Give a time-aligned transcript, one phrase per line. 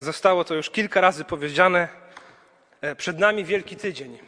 [0.00, 1.88] Zostało to już kilka razy powiedziane.
[2.80, 4.18] E, Przed nami Wielki Tydzień.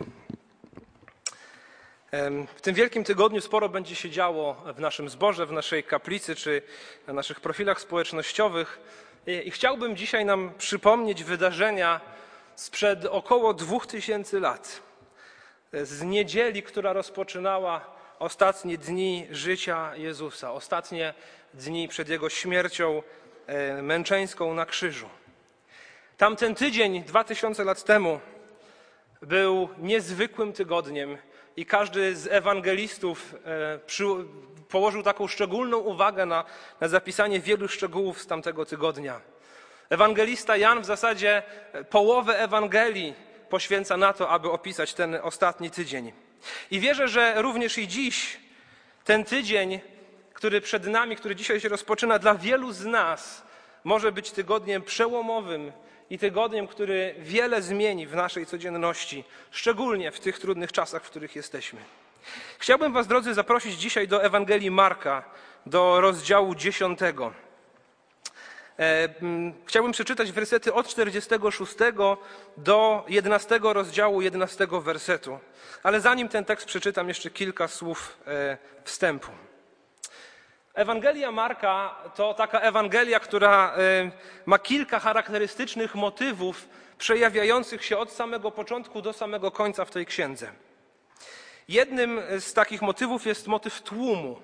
[2.57, 6.63] W tym Wielkim Tygodniu sporo będzie się działo w naszym zborze, w naszej kaplicy czy
[7.07, 8.81] na naszych profilach społecznościowych.
[9.27, 12.01] I i chciałbym dzisiaj nam przypomnieć wydarzenia
[12.57, 14.83] sprzed około dwóch tysięcy lat.
[15.73, 21.15] E, Z niedzieli, która rozpoczynała ostatnie dni życia Jezusa, ostatnie
[21.55, 23.03] dni przed Jego śmiercią
[23.47, 25.09] e, męczeńską na krzyżu.
[26.19, 28.21] Tamten tydzień, dwa tysiące lat temu,
[29.23, 31.19] był niezwykłym tygodniem
[31.57, 34.05] i każdy z ewangelistów e, przy,
[34.69, 36.45] położył taką szczególną uwagę na,
[36.81, 39.21] na zapisanie wielu szczegółów z tamtego tygodnia.
[39.91, 41.43] Ewangelista Jan w zasadzie
[41.91, 43.15] połowę Ewangelii
[43.49, 46.13] poświęca na to, aby opisać ten ostatni tydzień.
[46.71, 48.41] I wierzę, że również i dziś
[49.05, 49.81] ten tydzień,
[50.35, 53.43] który przed nami, który dzisiaj się rozpoczyna, dla wielu z nas
[53.85, 55.73] może być tygodniem przełomowym
[56.11, 61.37] i tygodniem, który wiele zmieni w naszej codzienności, szczególnie w tych trudnych czasach, w których
[61.37, 61.81] jesteśmy.
[62.59, 65.25] Chciałbym Was, drodzy, zaprosić dzisiaj do Ewangelii Marka,
[65.67, 66.99] do rozdziału 10.
[68.79, 69.09] E,
[69.67, 71.75] Chciałbym przeczytać wersety od 46
[72.57, 75.39] do 11 rozdziału 11 wersetu.
[75.83, 79.33] Ale zanim ten tekst przeczytam, jeszcze kilka słów e, wstępu.
[80.79, 84.11] Ewangelia Marka to taka Ewangelia, która e,
[84.47, 86.69] ma kilka charakterystycznych motywów
[86.99, 90.51] przejawiających się od samego początku do samego końca w tej księdze.
[91.69, 94.41] Jednym z takich motywów jest motyw tłumu.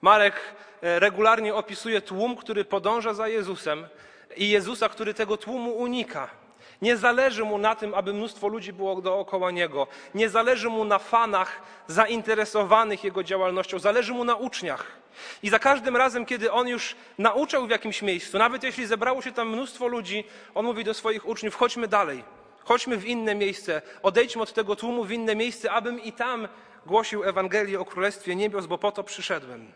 [0.00, 0.34] Marek
[0.82, 3.86] e, regularnie opisuje tłum, który podąża za Jezusem
[4.36, 6.30] i Jezusa, który tego tłumu unika.
[6.82, 9.86] Nie zależy mu na tym, aby mnóstwo ludzi było dookoła niego.
[10.14, 13.78] Nie zależy mu na fanach zainteresowanych jego działalnością.
[13.78, 14.86] Zależy mu na uczniach.
[15.42, 19.32] I za każdym razem, kiedy on już nauczał w jakimś miejscu, nawet jeśli zebrało się
[19.32, 20.24] tam mnóstwo ludzi,
[20.54, 22.24] on mówi do swoich uczniów: chodźmy dalej,
[22.64, 26.48] chodźmy w inne miejsce, odejdźmy od tego tłumu w inne miejsce, abym i tam
[26.86, 29.72] głosił Ewangelię o Królestwie Niebios, bo po to przyszedłem.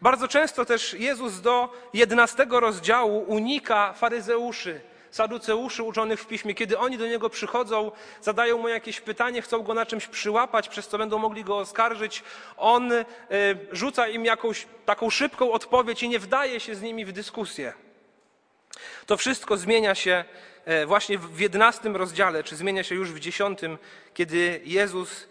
[0.00, 6.54] Bardzo często też Jezus do 11 rozdziału unika faryzeuszy, saduceuszy uczonych w piśmie.
[6.54, 10.88] Kiedy oni do niego przychodzą, zadają mu jakieś pytanie, chcą go na czymś przyłapać, przez
[10.88, 12.22] co będą mogli go oskarżyć,
[12.56, 13.06] on y,
[13.72, 17.72] rzuca im jakąś taką szybką odpowiedź i nie wdaje się z nimi w dyskusję.
[19.06, 20.24] To wszystko zmienia się
[20.64, 23.58] e, właśnie w 11 rozdziale, czy zmienia się już w 10,
[24.14, 25.30] kiedy Jezus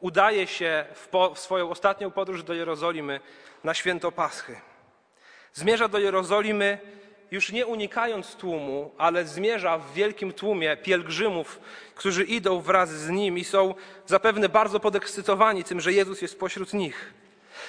[0.00, 3.20] udaje się w swoją ostatnią podróż do Jerozolimy
[3.64, 4.60] na święto Paschy.
[5.54, 6.78] Zmierza do Jerozolimy
[7.30, 11.60] już nie unikając tłumu, ale zmierza w wielkim tłumie pielgrzymów,
[11.94, 13.74] którzy idą wraz z nim i są
[14.06, 17.14] zapewne bardzo podekscytowani tym, że Jezus jest pośród nich.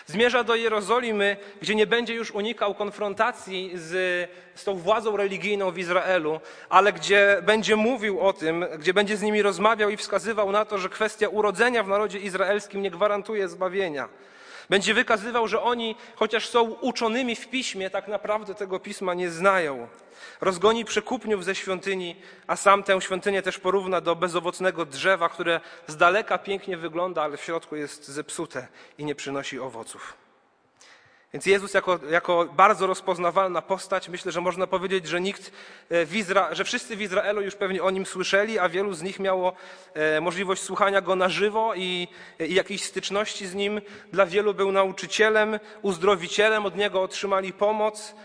[0.06, 5.78] Zmierza do Jerozolimy, gdzie nie będzie już unikał konfrontacji z, z tą władzą religijną w
[5.78, 10.66] Izraelu, ale gdzie będzie mówił o tym, gdzie będzie z nimi rozmawiał i wskazywał na
[10.66, 14.09] to, że kwestia urodzenia w narodzie izraelskim nie gwarantuje zbawienia.
[14.69, 19.88] Będzie wykazywał, że oni, chociaż są uczonymi w piśmie, tak naprawdę tego pisma nie znają.
[20.41, 22.16] Rozgoni przekupniów ze świątyni,
[22.47, 27.38] a sam tę świątynię też porówna do bezowocnego drzewa, które z daleka pięknie wygląda, ale
[27.38, 30.28] w środku jest zepsute i nie przynosi owoców.
[31.34, 35.51] Więc Jezus jako, jako bardzo rozpoznawalna postać, myślę, że można powiedzieć, że nikt
[35.90, 39.01] e, w Izra- że wszyscy w Izraelu już pewnie o nim słyszeli, a wielu z
[39.01, 39.53] nich miało
[39.94, 42.07] e, możliwość słuchania go na żywo i,
[42.39, 43.81] i jakiejś styczności z nim.
[44.12, 48.16] Dla wielu był nauczycielem, uzdrowicielem, od niego otrzymali pomoc,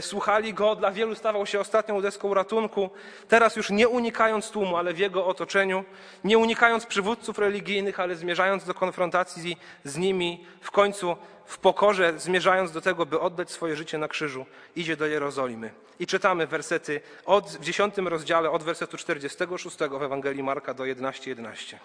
[0.00, 2.90] słuchali go, dla wielu stawał się ostatnią deską ratunku.
[3.28, 5.84] Teraz już nie unikając tłumu, ale w jego otoczeniu,
[6.24, 12.72] nie unikając przywódców religijnych, ale zmierzając do konfrontacji z nimi, w końcu w pokorze, zmierzając
[12.72, 14.46] do tego, by oddać swoje życie na krzyżu,
[14.76, 15.70] idzie do Jerozolimy.
[16.00, 21.28] I czytamy wersety od, w 10 rozdziale od wersetu 46 w Ewangelii Marka do 11:11.
[21.28, 21.78] 11.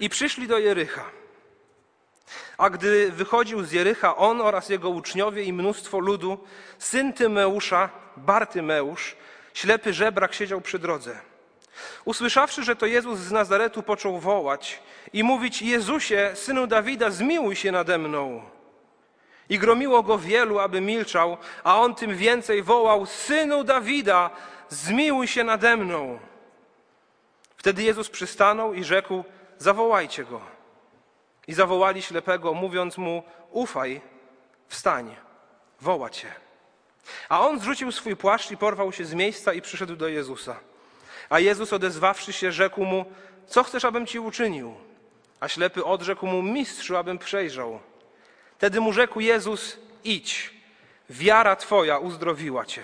[0.00, 1.04] I przyszli do Jericha.
[2.58, 6.38] A gdy wychodził z Jericha on oraz jego uczniowie i mnóstwo ludu,
[6.78, 9.16] syn Tymeusza, Bartymeusz,
[9.54, 11.20] ślepy żebrak siedział przy drodze.
[12.04, 14.82] Usłyszawszy, że to Jezus z Nazaretu, począł wołać
[15.12, 18.42] i mówić: Jezusie, synu Dawida, zmiłuj się nade mną.
[19.48, 24.30] I gromiło go wielu, aby milczał, a on tym więcej wołał: Synu Dawida,
[24.68, 26.18] zmiłuj się nade mną.
[27.56, 29.24] Wtedy Jezus przystanął i rzekł:
[29.58, 30.57] Zawołajcie go.
[31.48, 34.00] I zawołali ślepego, mówiąc mu: Ufaj,
[34.68, 35.16] wstań,
[35.80, 36.32] woła cię.
[37.28, 40.56] A on zrzucił swój płaszcz i porwał się z miejsca i przyszedł do Jezusa.
[41.30, 43.04] A Jezus odezwawszy się, rzekł mu:
[43.46, 44.74] Co chcesz, abym ci uczynił?
[45.40, 47.80] A ślepy odrzekł mu: Mistrzu, abym przejrzał.
[48.56, 50.54] Wtedy mu rzekł Jezus: Idź,
[51.10, 52.82] wiara twoja uzdrowiła cię.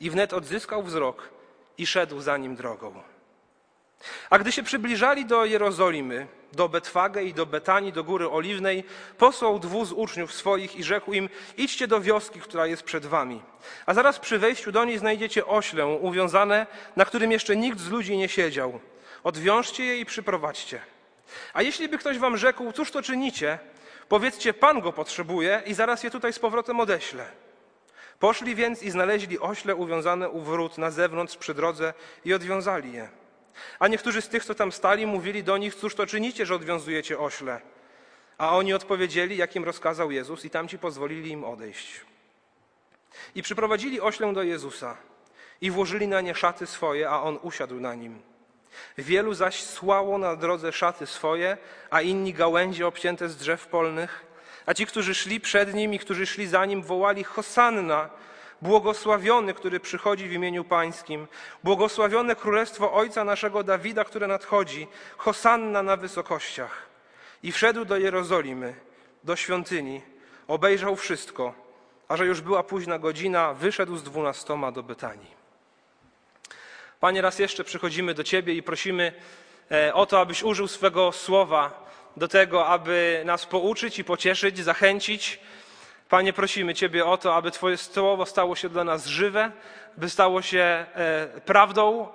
[0.00, 1.28] I wnet odzyskał wzrok
[1.78, 3.02] i szedł za nim drogą.
[4.30, 8.84] A gdy się przybliżali do Jerozolimy, do Betwagę i do Betanii, do Góry Oliwnej,
[9.18, 13.42] posłał dwóch z uczniów swoich i rzekł im, idźcie do wioski, która jest przed wami.
[13.86, 16.66] A zaraz przy wejściu do niej znajdziecie oślę uwiązane,
[16.96, 18.80] na którym jeszcze nikt z ludzi nie siedział.
[19.24, 20.80] Odwiążcie je i przyprowadźcie.
[21.52, 23.58] A jeśli by ktoś wam rzekł, cóż to czynicie,
[24.08, 27.26] powiedzcie, Pan go potrzebuje i zaraz je tutaj z powrotem odeślę.
[28.18, 31.94] Poszli więc i znaleźli ośle uwiązane u wrót na zewnątrz przy drodze
[32.24, 33.08] i odwiązali je.
[33.78, 37.18] A niektórzy z tych, co tam stali, mówili do nich, cóż to czynicie, że odwiązujecie
[37.18, 37.60] ośle?
[38.38, 42.00] A oni odpowiedzieli, jak im rozkazał Jezus i tamci pozwolili im odejść.
[43.34, 44.96] I przyprowadzili oślę do Jezusa
[45.60, 48.22] i włożyli na nie szaty swoje, a on usiadł na nim.
[48.98, 51.56] Wielu zaś słało na drodze szaty swoje,
[51.90, 54.26] a inni gałęzie obcięte z drzew polnych.
[54.66, 58.10] A ci, którzy szli przed nim i którzy szli za nim, wołali Hosanna,
[58.62, 61.28] Błogosławiony, który przychodzi w imieniu Pańskim.
[61.64, 64.86] Błogosławione królestwo Ojca naszego Dawida, które nadchodzi.
[65.16, 66.86] Hosanna na wysokościach.
[67.42, 68.74] I wszedł do Jerozolimy,
[69.24, 70.02] do świątyni,
[70.48, 71.54] obejrzał wszystko,
[72.08, 75.36] a że już była późna godzina, wyszedł z dwunastoma do Betanii.
[77.00, 79.12] Panie, raz jeszcze przychodzimy do Ciebie i prosimy
[79.70, 81.86] e, o to, abyś użył swego słowa
[82.16, 85.40] do tego, aby nas pouczyć i pocieszyć, zachęcić,
[86.08, 89.52] Panie, prosimy Ciebie o to, aby Twoje słowo stało się dla nas żywe,
[89.96, 92.08] by stało się e, prawdą,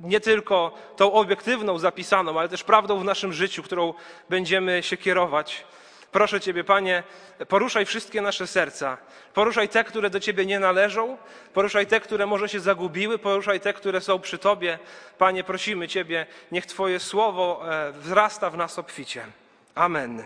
[0.00, 3.94] nie tylko tą obiektywną, zapisaną, ale też prawdą w naszym życiu, którą
[4.28, 5.64] będziemy się kierować.
[6.12, 7.02] Proszę Ciebie, Panie,
[7.48, 8.98] poruszaj wszystkie nasze serca.
[9.34, 11.16] Poruszaj te, które do Ciebie nie należą,
[11.54, 14.78] poruszaj te, które może się zagubiły, poruszaj te, które są przy Tobie.
[15.18, 19.26] Panie, prosimy Ciebie, niech Twoje słowo e, wzrasta w nas obficie.
[19.74, 20.22] Amen.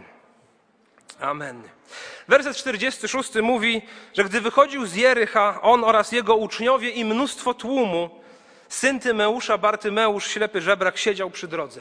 [1.22, 1.62] Amen.
[2.28, 3.82] Werset 46 mówi,
[4.14, 8.10] że gdy wychodził z Jericha, on oraz jego uczniowie i mnóstwo tłumu,
[8.68, 11.80] syn Tymeusza, Bartymeusz, ślepy żebrak, siedział przy drodze.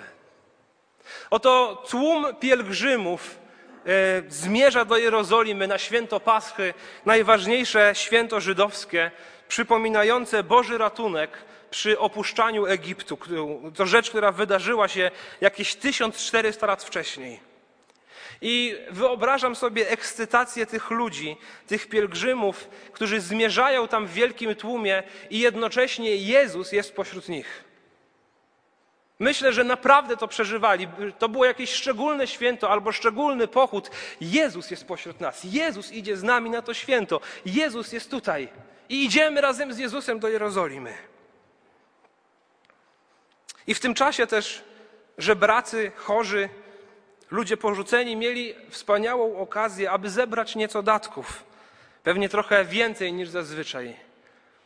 [1.29, 3.39] Oto tłum pielgrzymów
[3.85, 6.73] e, zmierza do Jerozolimy na święto Paschy,
[7.05, 9.11] najważniejsze święto żydowskie,
[9.47, 11.31] przypominające Boży ratunek
[11.69, 13.17] przy opuszczaniu Egiptu.
[13.75, 15.11] To rzecz, która wydarzyła się
[15.41, 17.50] jakieś 1400 lat wcześniej.
[18.41, 25.39] I wyobrażam sobie ekscytację tych ludzi, tych pielgrzymów, którzy zmierzają tam w wielkim tłumie i
[25.39, 27.63] jednocześnie Jezus jest pośród nich.
[29.19, 30.87] Myślę, że naprawdę to przeżywali.
[31.19, 33.91] To było jakieś szczególne święto albo szczególny pochód.
[34.21, 35.43] Jezus jest pośród nas.
[35.43, 37.21] Jezus idzie z nami na to święto.
[37.45, 38.47] Jezus jest tutaj.
[38.89, 40.93] I idziemy razem z Jezusem do Jerozolimy.
[43.67, 44.63] I w tym czasie też
[45.17, 46.49] żebracy, chorzy,
[47.31, 51.43] ludzie porzuceni mieli wspaniałą okazję, aby zebrać nieco datków.
[52.03, 53.95] Pewnie trochę więcej niż zazwyczaj,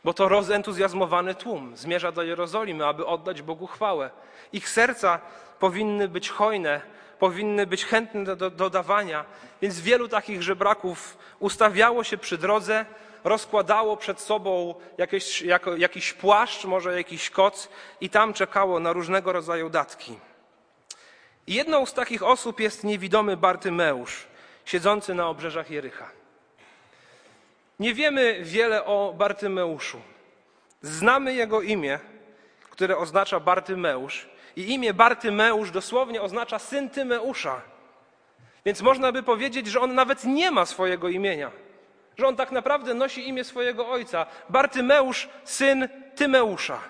[0.04, 4.10] bo to rozentuzjazmowany tłum zmierza do Jerozolimy, aby oddać Bogu chwałę.
[4.52, 5.20] Ich serca
[5.58, 6.80] powinny być hojne,
[7.18, 9.24] powinny być chętne do, do, do dawania,
[9.62, 12.86] więc wielu takich żebraków ustawiało się przy drodze,
[13.24, 17.68] rozkładało przed sobą jakieś, jako, jakiś płaszcz, może jakiś koc
[18.00, 20.18] i tam czekało na różnego rodzaju datki.
[21.46, 24.26] Jedną z takich osób jest niewidomy Bartymeusz,
[24.64, 26.10] siedzący na obrzeżach Jericha.
[27.80, 30.00] Nie wiemy wiele o Bartymeuszu.
[30.82, 31.98] Znamy jego imię,
[32.70, 34.28] które oznacza Bartymeusz.
[34.56, 37.60] I imię Bartymeusz dosłownie oznacza syn Tymeusza.
[38.64, 41.50] Więc można by powiedzieć, że on nawet nie ma swojego imienia.
[42.18, 44.26] Że on tak naprawdę nosi imię swojego ojca.
[44.48, 46.80] Bartymeusz, syn Tymeusza.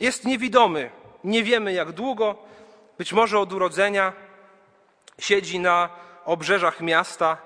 [0.00, 0.90] Jest niewidomy.
[1.24, 2.48] Nie wiemy jak długo,
[2.98, 4.12] być może od urodzenia
[5.18, 5.88] siedzi na
[6.24, 7.36] obrzeżach miasta.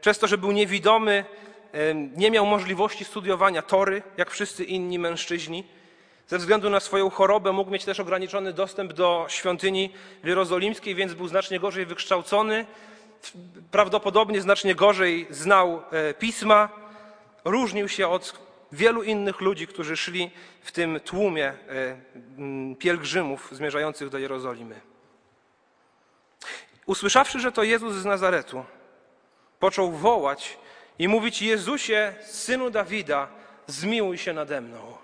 [0.00, 1.24] Przez to, że był niewidomy,
[2.16, 5.64] nie miał możliwości studiowania tory, jak wszyscy inni mężczyźni.
[6.28, 9.92] Ze względu na swoją chorobę mógł mieć też ograniczony dostęp do świątyni
[10.24, 12.66] jerozolimskiej, więc był znacznie gorzej wykształcony.
[13.70, 16.68] Prawdopodobnie znacznie gorzej znał e, pisma.
[17.44, 18.38] Różnił się od
[18.72, 20.30] wielu innych ludzi, którzy szli
[20.62, 24.80] w tym tłumie e, pielgrzymów zmierzających do Jerozolimy.
[26.86, 28.64] Usłyszawszy, że to Jezus z Nazaretu,
[29.58, 30.58] począł wołać
[30.98, 33.28] i mówić: Jezusie, synu Dawida,
[33.66, 34.96] zmiłuj się nade mną.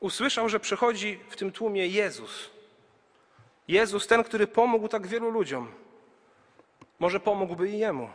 [0.00, 2.50] Usłyszał, że przychodzi w tym tłumie Jezus.
[3.68, 5.72] Jezus, ten, który pomógł tak wielu ludziom.
[6.98, 8.10] Może pomógłby i jemu.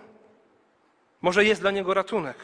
[1.22, 2.38] Może jest dla niego ratunek.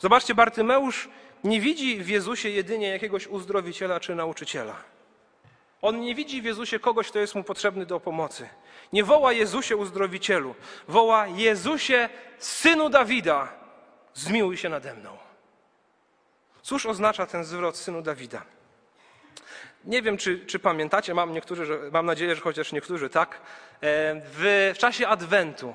[0.00, 1.08] Zobaczcie, Bartymeusz
[1.44, 4.74] nie widzi w Jezusie jedynie jakiegoś uzdrowiciela czy nauczyciela.
[5.82, 8.48] On nie widzi w Jezusie kogoś, kto jest mu potrzebny do pomocy.
[8.92, 10.54] Nie woła Jezusie uzdrowicielu,
[10.88, 13.52] woła Jezusie, synu Dawida,
[14.14, 15.16] zmiłuj się nade mną.
[16.62, 18.42] Cóż oznacza ten zwrot synu Dawida?
[19.84, 23.30] Nie wiem, czy, czy pamiętacie, mam, niektórzy, że, mam nadzieję, że chociaż niektórzy tak.
[23.30, 23.40] E,
[24.24, 25.74] w, w czasie Adwentu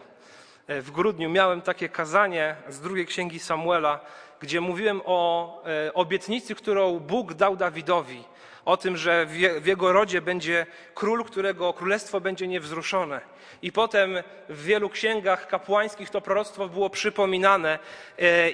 [0.81, 3.99] w grudniu miałem takie kazanie z drugiej księgi Samuela,
[4.39, 8.23] gdzie mówiłem o e, obietnicy, którą Bóg dał Dawidowi.
[8.65, 9.25] O tym, że
[9.59, 13.21] w jego rodzie będzie król, którego królestwo będzie niewzruszone.
[13.61, 14.17] I potem
[14.49, 17.79] w wielu księgach kapłańskich to proroctwo było przypominane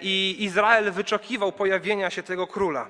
[0.01, 2.87] i Izrael wyczekiwał pojawienia się tego króla.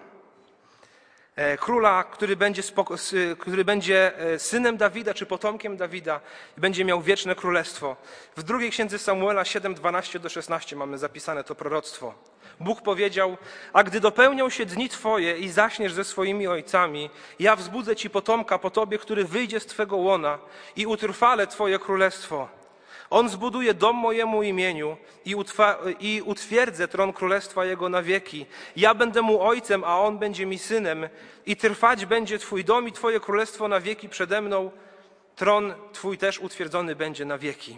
[1.37, 2.61] E, króla, który będzie,
[3.39, 6.19] który będzie e, synem Dawida czy potomkiem Dawida
[6.57, 7.95] i będzie miał wieczne królestwo.
[8.37, 12.13] W drugiej księdze Samuela 7, 12 do 16 mamy zapisane to proroctwo.
[12.59, 13.37] Bóg powiedział,
[13.73, 18.57] a gdy dopełnią się dni Twoje i zaśniesz ze swoimi ojcami, ja wzbudzę Ci potomka
[18.57, 20.39] po Tobie, który wyjdzie z Twego łona
[20.75, 22.49] i utrwalę Twoje królestwo.
[23.09, 24.97] On zbuduje dom mojemu imieniu
[25.99, 28.45] i, utwierdzę tron królestwa jego na wieki.
[28.75, 31.09] Ja będę mu ojcem, a on będzie mi synem
[31.45, 34.71] i trwać będzie twój dom i twoje królestwo na wieki przede mną.
[35.35, 37.77] Tron twój też utwierdzony będzie na wieki.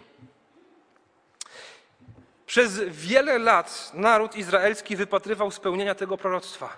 [2.45, 6.77] Przez wiele lat naród izraelski wypatrywał spełnienia tego proroctwa.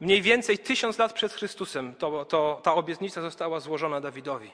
[0.00, 4.50] Mniej więcej tysiąc lat przed Chrystusem to, to, ta obietnica została złożona Dawidowi.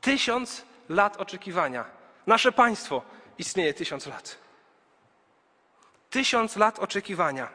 [0.00, 1.84] Tysiąc lat oczekiwania.
[2.26, 3.02] Nasze państwo
[3.38, 4.38] istnieje tysiąc lat.
[6.10, 7.48] Tysiąc lat oczekiwania.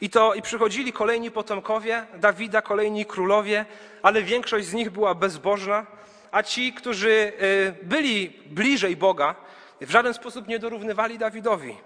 [0.00, 3.66] I to i przychodzili kolejni potomkowie Dawida, kolejni królowie,
[4.02, 5.86] ale większość z nich była bezbożna,
[6.32, 9.34] a ci, którzy y, byli bliżej Boga,
[9.80, 11.76] w żaden sposób nie dorównywali Dawidowi.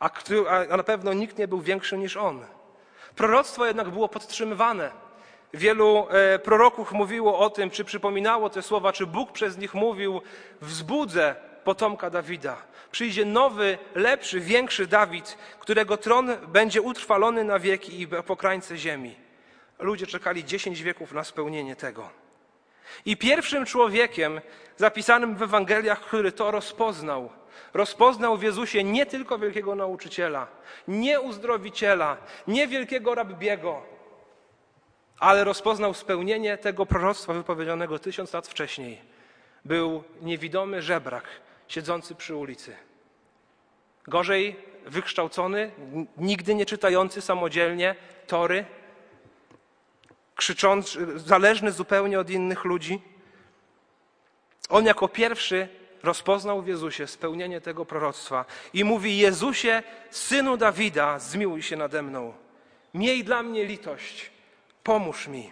[0.00, 0.10] A,
[0.70, 2.46] a na pewno nikt nie był większy niż on.
[3.16, 5.05] Proroctwo jednak było podtrzymywane.
[5.56, 10.20] Wielu e, proroków mówiło o tym, czy przypominało te słowa, czy Bóg przez nich mówił:
[10.60, 11.34] Wzbudzę
[11.64, 12.56] potomka Dawida.
[12.90, 19.14] Przyjdzie nowy, lepszy, większy Dawid, którego tron będzie utrwalony na wieki i po krańce ziemi.
[19.78, 22.08] Ludzie czekali dziesięć wieków na spełnienie tego.
[23.04, 24.40] I pierwszym człowiekiem
[24.76, 27.30] zapisanym w Ewangeliach, który to rozpoznał,
[27.74, 30.46] rozpoznał w Jezusie nie tylko wielkiego nauczyciela,
[30.88, 33.95] nie uzdrowiciela, nie wielkiego rabbiego,
[35.18, 38.98] ale rozpoznał spełnienie tego proroctwa wypowiedzianego tysiąc lat wcześniej.
[39.64, 41.24] Był niewidomy żebrak
[41.68, 42.76] siedzący przy ulicy.
[44.06, 44.56] Gorzej
[44.86, 45.70] wykształcony,
[46.16, 47.94] nigdy nie czytający samodzielnie
[48.26, 48.64] tory,
[50.34, 53.00] krzyczący, zależny zupełnie od innych ludzi.
[54.68, 55.68] On jako pierwszy
[56.02, 62.34] rozpoznał w Jezusie spełnienie tego proroctwa i mówi: Jezusie, synu Dawida, zmiłuj się nade mną.
[62.94, 64.35] Miej dla mnie litość
[64.86, 65.50] pomóż mi.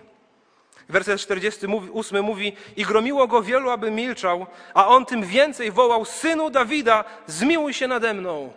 [0.88, 6.50] Werset 48 mówi: I gromiło go wielu, aby milczał, a on tym więcej wołał: Synu
[6.50, 8.52] Dawida, zmiłuj się nade mną.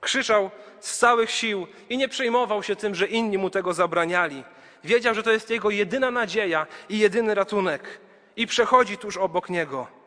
[0.00, 0.50] Krzyczał
[0.80, 4.44] z całych sił i nie przejmował się tym, że inni mu tego zabraniali.
[4.84, 8.00] Wiedział, że to jest jego jedyna nadzieja i jedyny ratunek,
[8.36, 9.99] i przechodzi tuż obok niego.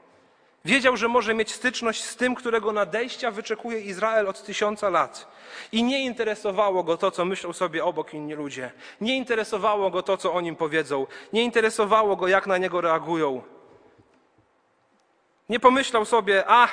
[0.66, 5.28] Wiedział, że może mieć styczność z tym, którego nadejścia wyczekuje Izrael od tysiąca lat.
[5.72, 8.72] I nie interesowało go to, co myślą sobie obok inni ludzie.
[9.02, 11.08] Nie interesowało go to, co o nim powiedzą.
[11.34, 13.42] Nie interesowało go, jak na niego reagują.
[15.50, 16.68] Nie pomyślał sobie, a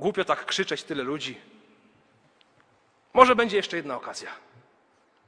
[0.00, 1.40] głupio tak krzyczeć tyle ludzi.
[3.14, 4.30] Może będzie jeszcze jedna okazja.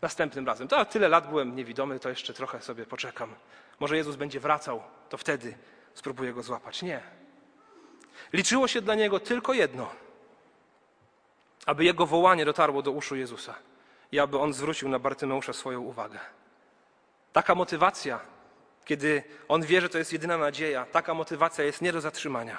[0.03, 0.69] Następnym razem.
[0.69, 3.35] To tyle lat byłem niewidomy, to jeszcze trochę sobie poczekam.
[3.81, 5.55] Może Jezus będzie wracał, to wtedy
[5.95, 6.83] spróbuję go złapać.
[6.83, 7.24] Nie.
[8.33, 9.91] Liczyło się dla niego tylko jedno:
[11.67, 13.55] aby jego wołanie dotarło do uszu Jezusa
[14.13, 16.19] i aby on zwrócił na Bartymeusza swoją uwagę.
[17.33, 18.21] Taka motywacja,
[18.85, 22.59] kiedy on wie, że to jest jedyna nadzieja, taka motywacja jest nie do zatrzymania.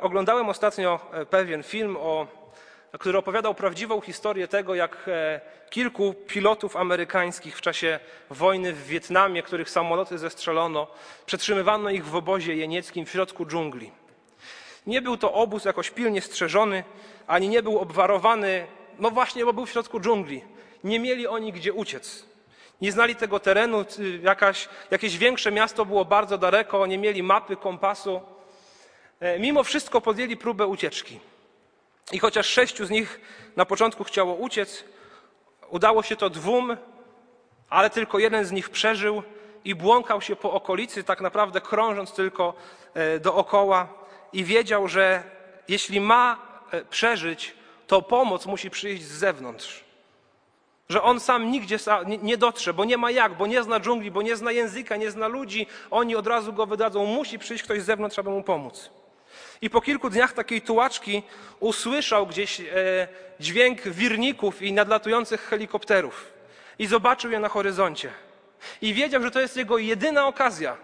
[0.00, 2.26] Oglądałem ostatnio e, pewien film o
[2.98, 8.00] który opowiadał prawdziwą historię tego, jak e, kilku pilotów amerykańskich w czasie
[8.30, 10.86] wojny w Wietnamie, których samoloty zestrzelono,
[11.26, 13.90] przetrzymywano ich w obozie jenieckim w środku dżungli.
[14.86, 16.84] Nie był to obóz jakoś pilnie strzeżony,
[17.26, 18.66] ani nie był obwarowany,
[18.98, 20.42] no właśnie, bo był w środku dżungli.
[20.84, 22.26] Nie mieli oni gdzie uciec.
[22.80, 23.84] Nie znali tego terenu,
[24.22, 28.20] jakaś, jakieś większe miasto było bardzo daleko, nie mieli mapy, kompasu.
[29.20, 31.20] E, mimo wszystko podjęli próbę ucieczki.
[32.12, 33.20] I chociaż sześciu z nich
[33.56, 34.84] na początku chciało uciec,
[35.68, 36.76] udało się to dwóm,
[37.70, 39.22] ale tylko jeden z nich przeżył
[39.64, 42.54] i błąkał się po okolicy, tak naprawdę krążąc tylko
[42.94, 43.88] e, dookoła
[44.32, 45.22] i wiedział, że
[45.68, 46.38] jeśli ma
[46.70, 47.54] e, przeżyć,
[47.86, 49.84] to pomoc musi przyjść z zewnątrz.
[50.88, 51.78] Że on sam nigdzie
[52.22, 55.10] nie dotrze, bo nie ma jak, bo nie zna dżungli, bo nie zna języka, nie
[55.10, 55.66] zna ludzi.
[55.90, 57.06] Oni od razu go wydadzą.
[57.06, 58.90] Musi przyjść ktoś z zewnątrz, aby mu pomóc.
[59.62, 61.22] I po kilku dniach takiej tułaczki
[61.60, 62.64] usłyszał gdzieś e,
[63.40, 66.32] dźwięk wirników i nadlatujących helikopterów.
[66.78, 68.10] I zobaczył je na horyzoncie.
[68.82, 70.76] I wiedział, że to jest jego jedyna okazja.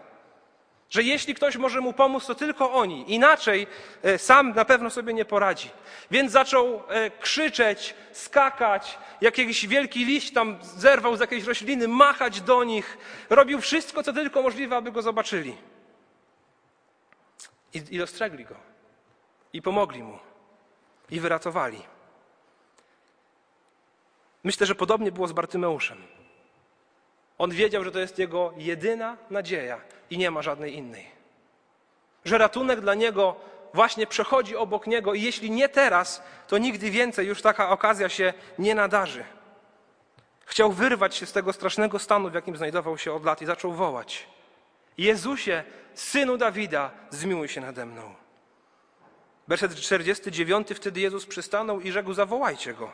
[0.90, 3.14] Że jeśli ktoś może mu pomóc, to tylko oni.
[3.14, 3.66] Inaczej
[4.02, 5.70] e, sam na pewno sobie nie poradzi.
[6.10, 12.64] Więc zaczął e, krzyczeć, skakać, jakiś wielki liść tam zerwał z jakiejś rośliny, machać do
[12.64, 12.98] nich.
[13.30, 15.56] Robił wszystko, co tylko możliwe, aby go zobaczyli.
[17.74, 18.54] I, i dostrzegli go.
[19.52, 20.18] I pomogli mu.
[21.10, 21.82] I wyratowali.
[24.44, 26.02] Myślę, że podobnie było z Bartymeuszem.
[27.38, 31.06] On wiedział, że to jest jego jedyna nadzieja i nie ma żadnej innej.
[32.24, 33.36] Że ratunek dla niego
[33.74, 38.34] właśnie przechodzi obok niego i jeśli nie teraz, to nigdy więcej już taka okazja się
[38.58, 39.24] nie nadarzy.
[40.44, 43.72] Chciał wyrwać się z tego strasznego stanu, w jakim znajdował się od lat i zaczął
[43.72, 44.26] wołać:
[44.98, 48.14] Jezusie, synu Dawida, zmiłuj się nade mną.
[49.48, 50.68] Werset 49.
[50.74, 52.92] Wtedy Jezus przystanął i rzekł: Zawołajcie go.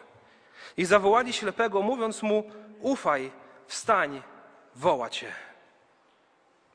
[0.76, 2.50] I zawołali ślepego, mówiąc mu:
[2.80, 3.30] Ufaj,
[3.66, 4.22] wstań,
[4.74, 5.32] woła cię.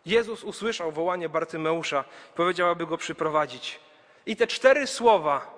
[0.05, 2.03] Jezus usłyszał wołanie Bartymeusza
[2.35, 3.79] powiedział, aby go przyprowadzić.
[4.25, 5.53] I te cztery słowa,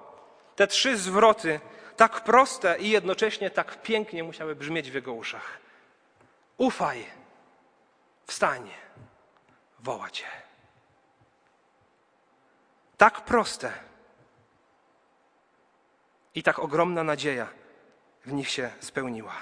[0.55, 1.59] te trzy zwroty,
[1.95, 5.59] tak proste i jednocześnie tak pięknie musiały brzmieć w jego uszach.
[6.57, 7.05] Ufaj,
[8.27, 8.69] wstań,
[9.85, 10.25] woła cię.
[12.97, 13.71] Tak proste
[16.35, 17.47] i tak ogromna nadzieja
[18.25, 19.35] w nich się spełniła.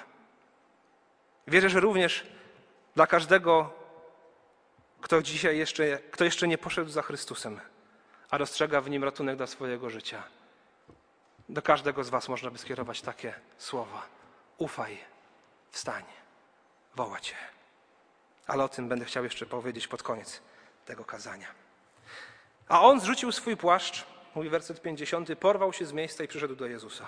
[1.48, 2.28] Wierzę, że również
[2.96, 3.74] dla każdego,
[5.02, 7.60] kto dzisiaj jeszcze, kto jeszcze nie poszedł za Chrystusem,
[8.30, 10.24] a dostrzega w nim ratunek dla swojego życia,
[11.50, 14.02] do każdego z Was można by skierować takie słowa.
[14.58, 14.98] Ufaj,
[15.72, 16.04] wstań,
[16.96, 17.36] woła Cię.
[18.48, 20.42] Ale o tym będę chciał jeszcze powiedzieć pod koniec
[20.86, 21.48] tego kazania.
[22.68, 26.66] A on zrzucił swój płaszcz, mówi werset 50, porwał się z miejsca i przyszedł do
[26.66, 27.08] Jezusa.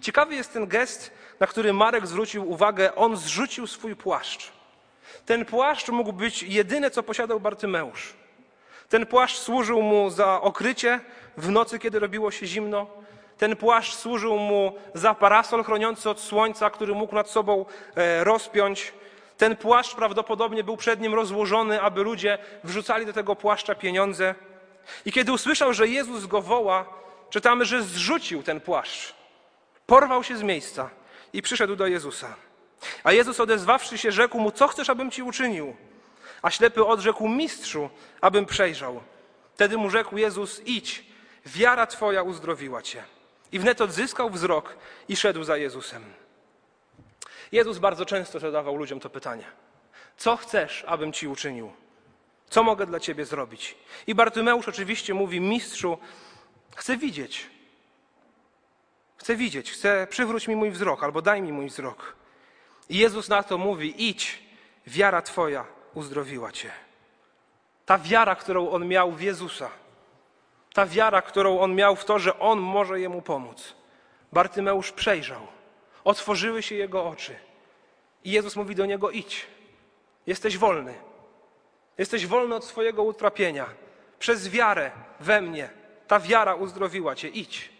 [0.00, 2.94] Ciekawy jest ten gest, na który Marek zwrócił uwagę.
[2.94, 4.52] On zrzucił swój płaszcz.
[5.26, 8.14] Ten płaszcz mógł być jedyne, co posiadał Bartymeusz.
[8.88, 11.00] Ten płaszcz służył mu za okrycie
[11.36, 12.86] w nocy, kiedy robiło się zimno.
[13.38, 18.92] Ten płaszcz służył mu za parasol chroniący od słońca, który mógł nad sobą e, rozpiąć.
[19.36, 24.34] Ten płaszcz prawdopodobnie był przed nim rozłożony, aby ludzie wrzucali do tego płaszcza pieniądze.
[25.04, 26.84] I kiedy usłyszał, że Jezus go woła,
[27.30, 29.14] czytamy, że zrzucił ten płaszcz.
[29.86, 30.90] Porwał się z miejsca
[31.32, 32.34] i przyszedł do Jezusa.
[33.04, 35.76] A Jezus odezwawszy się, rzekł mu: Co chcesz, abym ci uczynił?
[36.42, 39.00] A ślepy odrzekł: Mistrzu, abym przejrzał.
[39.54, 41.04] Wtedy mu rzekł Jezus: Idź,
[41.46, 43.04] wiara twoja uzdrowiła cię.
[43.52, 44.76] I wnet odzyskał wzrok
[45.08, 46.04] i szedł za Jezusem.
[47.56, 49.44] Jezus bardzo często zadawał ludziom to pytanie:
[50.16, 51.72] Co chcesz, abym ci uczynił?
[52.50, 53.76] Co mogę dla ciebie zrobić?
[54.06, 55.98] I Bartymeusz oczywiście mówi: Mistrzu,
[56.76, 57.50] chcę widzieć.
[59.16, 62.16] Chcę widzieć, chcę, przywróć mi mój wzrok, albo daj mi mój wzrok.
[62.88, 64.42] I Jezus na to mówi: idź,
[64.86, 65.64] wiara Twoja
[65.94, 66.70] uzdrowiła Cię.
[67.86, 69.70] Ta wiara, którą on miał w Jezusa,
[70.74, 73.74] ta wiara, którą on miał w to, że on może jemu pomóc.
[74.32, 75.46] Bartymeusz przejrzał,
[76.04, 77.45] otworzyły się jego oczy.
[78.26, 79.46] I Jezus mówi do niego: idź,
[80.26, 80.94] jesteś wolny.
[81.98, 83.66] Jesteś wolny od swojego utrapienia.
[84.18, 85.70] Przez wiarę we mnie.
[86.06, 87.28] Ta wiara uzdrowiła cię.
[87.28, 87.70] Idź.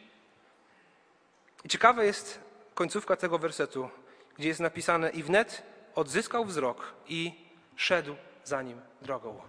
[1.65, 2.41] I ciekawa jest
[2.75, 3.91] końcówka tego wersetu,
[4.39, 5.63] gdzie jest napisane: I wnet
[5.95, 7.33] odzyskał wzrok i
[7.77, 9.41] szedł za nim drogą.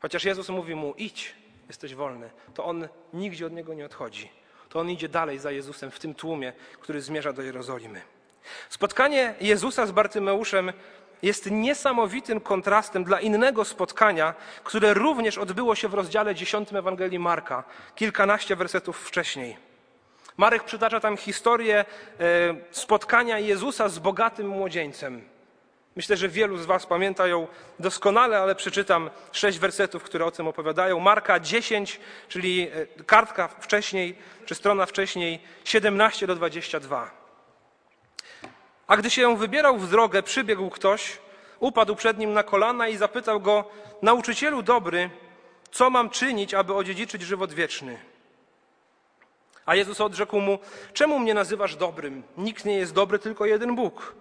[0.00, 1.34] Chociaż Jezus mówi mu: idź,
[1.68, 4.30] jesteś wolny, to on nigdzie od niego nie odchodzi.
[4.68, 8.13] To on idzie dalej za Jezusem w tym tłumie, który zmierza do Jerozolimy.
[8.70, 10.72] Spotkanie Jezusa z Bartymeuszem
[11.22, 17.64] jest niesamowitym kontrastem dla innego spotkania, które również odbyło się w rozdziale 10 Ewangelii Marka,
[17.94, 19.56] kilkanaście wersetów wcześniej.
[20.36, 21.84] Marek przytacza tam historię e,
[22.70, 25.22] spotkania Jezusa z bogatym młodzieńcem.
[25.96, 27.46] Myślę, że wielu z Was pamięta ją
[27.78, 31.00] doskonale, ale przeczytam sześć wersetów, które o tym opowiadają.
[31.00, 37.23] Marka 10, czyli e, kartka wcześniej, czy strona wcześniej, 17 do 22.
[38.86, 41.18] A gdy się wybierał w drogę, przybiegł ktoś,
[41.60, 43.64] upadł przed nim na kolana i zapytał go:
[44.02, 45.10] Nauczycielu dobry,
[45.70, 47.98] co mam czynić, aby odziedziczyć żywot wieczny?
[49.66, 50.58] A Jezus odrzekł mu:
[50.92, 52.22] Czemu mnie nazywasz dobrym?
[52.38, 54.14] Nikt nie jest dobry, tylko jeden Bóg.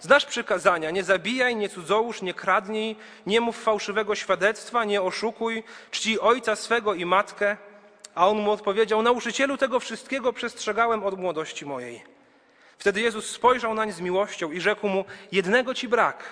[0.00, 6.20] Znasz przykazania: nie zabijaj, nie cudzołóż, nie kradnij, nie mów fałszywego świadectwa, nie oszukuj, czci
[6.20, 7.56] ojca swego i matkę.
[8.14, 12.19] A on mu odpowiedział: Nauczycielu tego wszystkiego przestrzegałem od młodości mojej.
[12.80, 16.24] Wtedy Jezus spojrzał nań z miłością i rzekł mu: Jednego ci brak.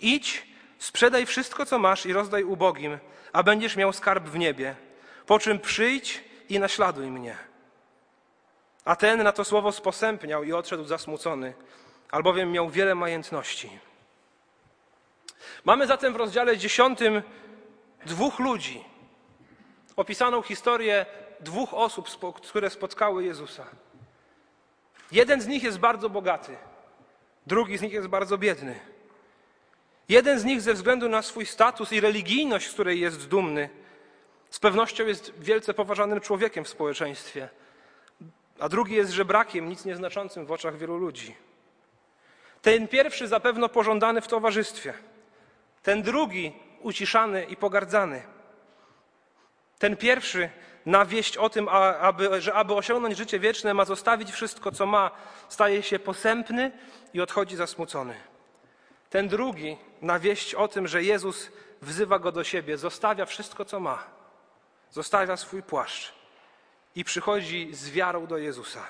[0.00, 0.46] Idź,
[0.78, 2.98] sprzedaj wszystko, co masz i rozdaj ubogim,
[3.32, 4.76] a będziesz miał skarb w niebie.
[5.26, 7.36] Po czym przyjdź i naśladuj mnie.
[8.84, 11.54] A ten na to słowo sposępniał i odszedł zasmucony,
[12.10, 13.78] albowiem miał wiele majętności.
[15.64, 17.22] Mamy zatem w rozdziale dziesiątym
[18.06, 18.84] dwóch ludzi,
[19.96, 21.06] opisaną historię
[21.40, 22.08] dwóch osób,
[22.42, 23.83] które spotkały Jezusa.
[25.14, 26.56] Jeden z nich jest bardzo bogaty,
[27.46, 28.80] drugi z nich jest bardzo biedny.
[30.08, 33.68] Jeden z nich ze względu na swój status i religijność, z której jest dumny,
[34.50, 37.48] z pewnością jest wielce poważanym człowiekiem w społeczeństwie,
[38.58, 41.34] a drugi jest żebrakiem, nic nieznaczącym w oczach wielu ludzi.
[42.62, 44.94] Ten pierwszy zapewne pożądany w towarzystwie,
[45.82, 48.22] ten drugi uciszany i pogardzany.
[49.78, 50.50] Ten pierwszy
[50.86, 51.68] na wieść o tym,
[52.00, 55.10] aby, że aby osiągnąć życie wieczne, ma zostawić wszystko, co ma,
[55.48, 56.72] staje się posępny
[57.14, 58.14] i odchodzi zasmucony.
[59.10, 61.50] Ten drugi na wieść o tym, że Jezus
[61.82, 64.04] wzywa go do siebie, zostawia wszystko, co ma,
[64.90, 66.12] zostawia swój płaszcz
[66.94, 68.86] i przychodzi z wiarą do Jezusa.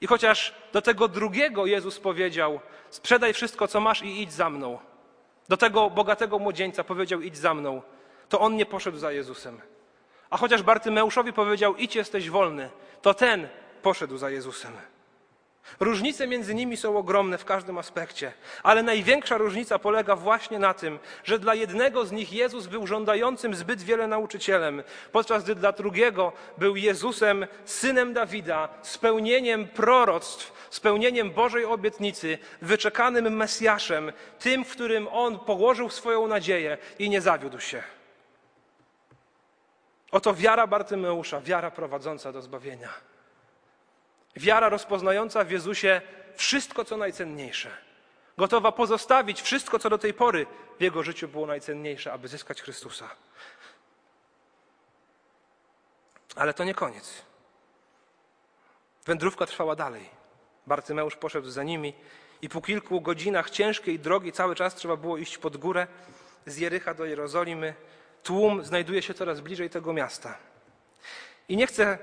[0.00, 2.60] I chociaż do tego drugiego Jezus powiedział:
[2.90, 4.78] Sprzedaj wszystko, co masz i idź za mną.
[5.48, 7.82] Do tego bogatego młodzieńca powiedział: Idź za mną.
[8.28, 9.60] To on nie poszedł za Jezusem.
[10.34, 12.70] A chociaż Bartymeuszowi powiedział: Idź, jesteś wolny,
[13.02, 13.48] to ten
[13.82, 14.72] poszedł za Jezusem.
[15.80, 20.98] Różnice między nimi są ogromne w każdym aspekcie, ale największa różnica polega właśnie na tym,
[21.24, 26.32] że dla jednego z nich Jezus był żądającym zbyt wiele nauczycielem, podczas gdy dla drugiego
[26.58, 35.38] był Jezusem, synem Dawida, spełnieniem proroctw, spełnieniem Bożej obietnicy, wyczekanym Mesjaszem, tym, w którym on
[35.38, 37.82] położył swoją nadzieję i nie zawiódł się.
[40.14, 42.88] Oto wiara Bartymeusza, wiara prowadząca do zbawienia.
[44.36, 46.00] Wiara rozpoznająca w Jezusie
[46.36, 47.70] wszystko, co najcenniejsze.
[48.38, 50.46] Gotowa pozostawić wszystko, co do tej pory
[50.78, 53.10] w jego życiu było najcenniejsze, aby zyskać Chrystusa.
[56.36, 57.22] Ale to nie koniec.
[59.06, 60.10] Wędrówka trwała dalej.
[60.66, 61.94] Bartymeusz poszedł za nimi
[62.42, 65.86] i po kilku godzinach ciężkiej drogi cały czas trzeba było iść pod górę
[66.46, 67.74] z Jericha do Jerozolimy.
[68.24, 70.38] Tłum znajduje się coraz bliżej tego miasta.
[71.48, 71.98] I nie chcę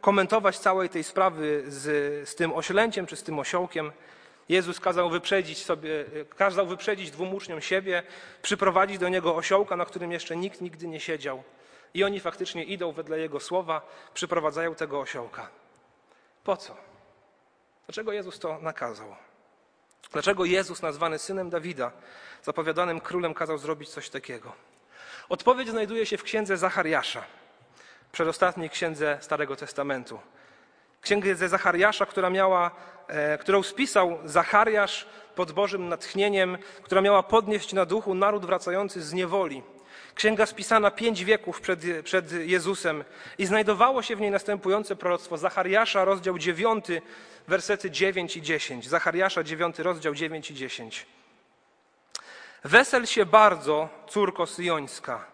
[0.00, 3.92] komentować całej tej sprawy z, z tym oślęciem czy z tym osiołkiem.
[4.48, 6.04] Jezus kazał wyprzedzić sobie,
[6.36, 8.02] kazał wyprzedzić dwóm uczniom siebie,
[8.42, 11.42] przyprowadzić do niego osiołka, na którym jeszcze nikt nigdy nie siedział.
[11.94, 15.48] I oni faktycznie idą wedle jego słowa, przyprowadzają tego osiołka.
[16.44, 16.76] Po co?
[17.86, 19.16] Dlaczego Jezus to nakazał?
[20.12, 21.92] Dlaczego Jezus, nazwany synem Dawida,
[22.42, 24.52] zapowiadanym królem, kazał zrobić coś takiego?
[25.28, 27.24] Odpowiedź znajduje się w księdze Zachariasza
[28.14, 30.18] przedostatniej księdze Starego Testamentu.
[31.00, 32.70] Księgę Zachariasza, która miała,
[33.08, 39.12] e, którą spisał Zachariasz pod Bożym natchnieniem, która miała podnieść na duchu naród wracający z
[39.12, 39.62] niewoli.
[40.14, 43.04] Księga spisana pięć wieków przed, przed Jezusem
[43.38, 45.38] i znajdowało się w niej następujące proroctwo.
[45.38, 46.86] Zachariasza, rozdział 9,
[47.48, 48.88] wersety 9 i 10.
[48.88, 51.06] Zachariasza, 9, rozdział 9 i 10.
[52.64, 55.24] Wesel się bardzo, córko syjońska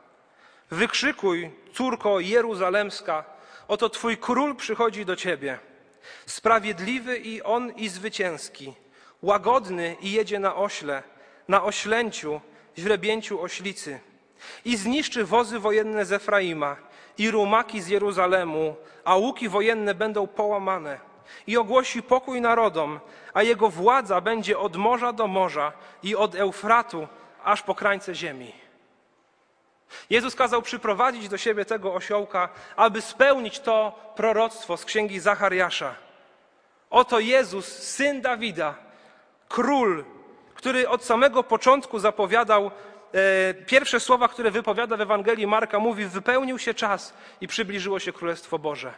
[0.71, 3.25] Wykrzykuj, córko Jeruzalemska,
[3.69, 5.59] oto Twój król przychodzi do Ciebie.
[6.27, 8.75] Sprawiedliwy i on i zwycięski,
[9.23, 11.03] łagodny i jedzie na ośle,
[11.49, 12.41] na oślęciu,
[12.79, 14.01] źrebięciu oślicy.
[14.65, 16.77] I zniszczy wozy wojenne z Efraima
[17.19, 20.99] i rumaki z Jeruzalemu, a łuki wojenne będą połamane.
[21.47, 23.01] I ogłosi pokój narodom,
[23.35, 27.09] a jego władza będzie od morza do morza i od Eufratu
[27.45, 28.53] aż po krańce ziemi.
[30.11, 35.95] Jezus kazał przyprowadzić do siebie tego osiołka, aby spełnić to proroctwo z księgi Zachariasza.
[36.91, 38.75] Oto Jezus, syn Dawida,
[39.49, 40.05] król,
[40.55, 42.71] który od samego początku zapowiadał
[43.13, 48.13] e, pierwsze słowa, które wypowiada w Ewangelii Marka, mówi: Wypełnił się czas i przybliżyło się
[48.13, 48.93] Królestwo Boże.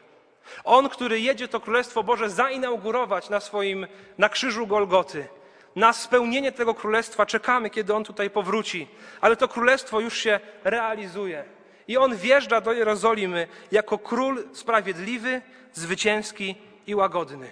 [0.64, 3.87] On, który jedzie to Królestwo Boże zainaugurować na swoim,
[4.18, 5.28] na krzyżu Golgoty.
[5.76, 8.88] Na spełnienie tego królestwa czekamy, kiedy on tutaj powróci,
[9.20, 11.44] ale to królestwo już się realizuje.
[11.88, 16.54] I on wjeżdża do Jerozolimy jako król sprawiedliwy, zwycięski
[16.87, 17.50] i łagodny.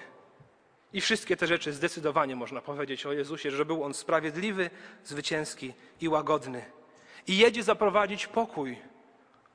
[0.93, 4.71] I wszystkie te rzeczy zdecydowanie można powiedzieć o Jezusie, że był on sprawiedliwy,
[5.05, 6.65] zwycięski i łagodny.
[7.27, 8.79] I jedzie zaprowadzić pokój,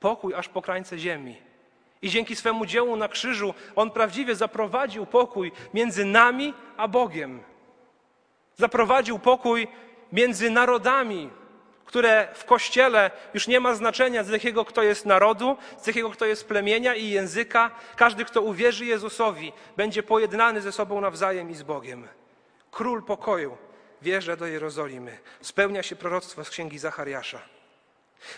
[0.00, 1.36] pokój aż po krańce ziemi.
[2.02, 7.40] I dzięki swemu dziełu na krzyżu on prawdziwie zaprowadził pokój między nami a Bogiem.
[8.56, 9.68] Zaprowadził pokój
[10.12, 11.30] między narodami,
[11.84, 16.26] które w kościele już nie ma znaczenia, z jakiego kto jest narodu, z jakiego kto
[16.26, 17.70] jest plemienia i języka.
[17.96, 22.08] Każdy, kto uwierzy Jezusowi, będzie pojednany ze sobą nawzajem i z Bogiem.
[22.70, 23.56] Król pokoju
[24.02, 25.18] wjeżdża do Jerozolimy.
[25.40, 27.55] Spełnia się proroctwo z księgi Zachariasza.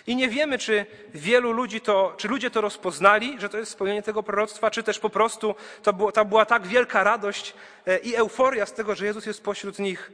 [0.06, 4.02] I nie wiemy, czy wielu ludzi to, czy ludzie to rozpoznali, że to jest spełnienie
[4.02, 7.54] tego proroctwa, czy też po prostu to, było, to była tak wielka radość
[7.86, 10.12] e, i euforia z tego, że Jezus jest pośród nich,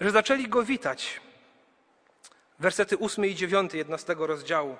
[0.00, 1.20] że zaczęli go witać.
[2.58, 4.76] Wersety 8 i 9 11 rozdziału.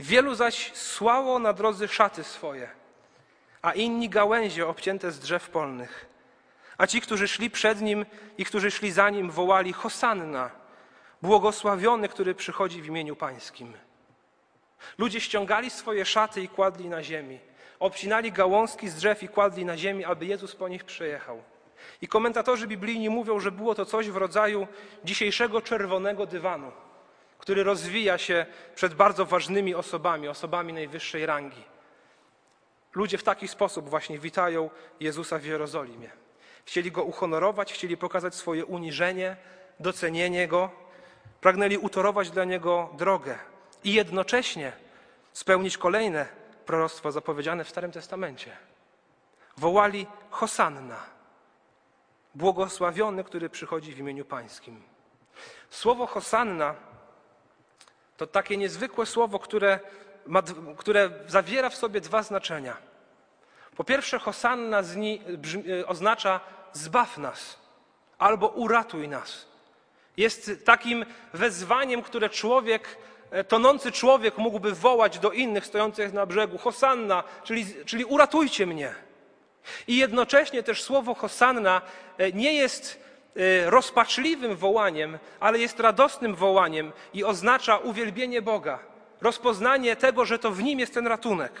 [0.00, 2.68] Wielu zaś słało na drodze szaty swoje,
[3.62, 6.06] a inni gałęzie obcięte z drzew polnych.
[6.78, 8.06] A ci, którzy szli przed nim
[8.38, 10.50] i którzy szli za nim, wołali Hosanna,
[11.22, 13.72] błogosławiony, który przychodzi w imieniu Pańskim.
[14.98, 17.38] Ludzie ściągali swoje szaty i kładli na ziemi.
[17.80, 21.42] Obcinali gałązki z drzew i kładli na ziemi, aby Jezus po nich przejechał.
[22.00, 24.66] I komentatorzy biblijni mówią, że było to coś w rodzaju
[25.04, 26.72] dzisiejszego czerwonego dywanu
[27.42, 31.62] który rozwija się przed bardzo ważnymi osobami, osobami najwyższej rangi.
[32.94, 36.10] Ludzie w taki sposób właśnie witają Jezusa w Jerozolimie.
[36.64, 39.36] Chcieli go uhonorować, chcieli pokazać swoje uniżenie,
[39.80, 40.70] docenienie go,
[41.42, 43.38] pragnęli utorować dla niego drogę
[43.84, 44.72] i jednocześnie
[45.32, 46.26] spełnić kolejne
[46.66, 48.56] proroctwo zapowiedziane w Starym Testamencie.
[49.56, 50.96] Wołali Hosanna,
[52.34, 54.82] błogosławiony, który przychodzi w imieniu Pańskim.
[55.70, 56.74] Słowo Hosanna
[58.16, 59.80] to takie niezwykłe słowo, które,
[60.26, 60.42] ma,
[60.76, 62.76] które zawiera w sobie dwa znaczenia.
[63.76, 66.40] Po pierwsze, Hosanna e, oznacza
[66.72, 67.58] zbaw nas
[68.18, 69.51] albo uratuj nas.
[70.16, 72.98] Jest takim wezwaniem, które człowiek,
[73.30, 76.58] e, tonący człowiek mógłby wołać do innych stojących na brzegu.
[76.58, 78.94] Hosanna, czyli, czyli uratujcie mnie.
[79.86, 81.82] I jednocześnie też słowo Hosanna
[82.18, 83.02] e, nie jest
[83.36, 88.78] Y, rozpaczliwym wołaniem, ale jest radosnym wołaniem i oznacza uwielbienie Boga,
[89.22, 91.52] rozpoznanie tego, że to w nim jest ten ratunek.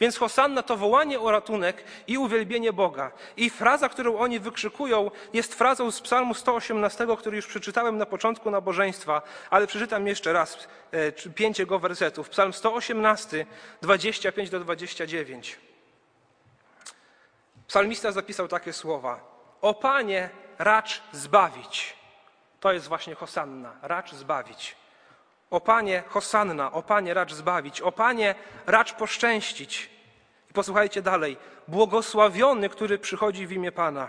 [0.00, 3.12] Więc Hosanna to wołanie o ratunek i uwielbienie Boga.
[3.36, 8.50] I fraza, którą oni wykrzykują, jest frazą z Psalmu 118, który już przeczytałem na początku
[8.50, 10.68] nabożeństwa, ale przeczytam jeszcze raz
[11.26, 12.28] y, pięć jego wersetów.
[12.28, 13.46] Psalm 118,
[13.82, 15.58] 25 do 29.
[17.66, 19.20] Psalmista zapisał takie słowa:
[19.60, 21.96] O Panie, racz zbawić.
[22.60, 24.76] To jest właśnie Hosanna, racz zbawić.
[25.50, 27.80] O Panie, Hosanna, o Panie, racz zbawić.
[27.80, 28.34] O Panie,
[28.66, 29.90] racz poszczęścić.
[30.50, 31.36] I posłuchajcie dalej.
[31.68, 34.08] Błogosławiony, który przychodzi w imię Pana.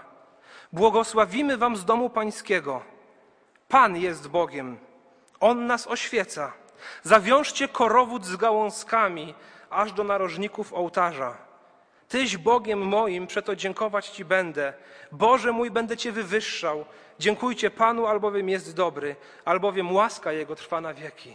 [0.73, 2.81] Błogosławimy Wam z domu Pańskiego.
[3.67, 4.77] Pan jest Bogiem.
[5.39, 6.53] On nas oświeca.
[7.03, 9.35] Zawiążcie korowód z gałązkami,
[9.69, 11.48] aż do narożników ołtarza.
[12.09, 14.73] Tyś Bogiem moim, przeto dziękować Ci będę.
[15.11, 16.85] Boże mój, będę Cię wywyższał.
[17.19, 21.33] Dziękujcie Panu, albowiem jest dobry, albowiem łaska Jego trwa na wieki.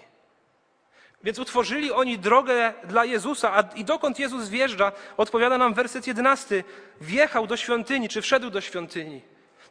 [1.25, 6.65] Więc utworzyli oni drogę dla Jezusa, a i dokąd Jezus wjeżdża, odpowiada nam werset 11.
[7.01, 9.23] Wjechał do świątyni, czy wszedł do świątyni.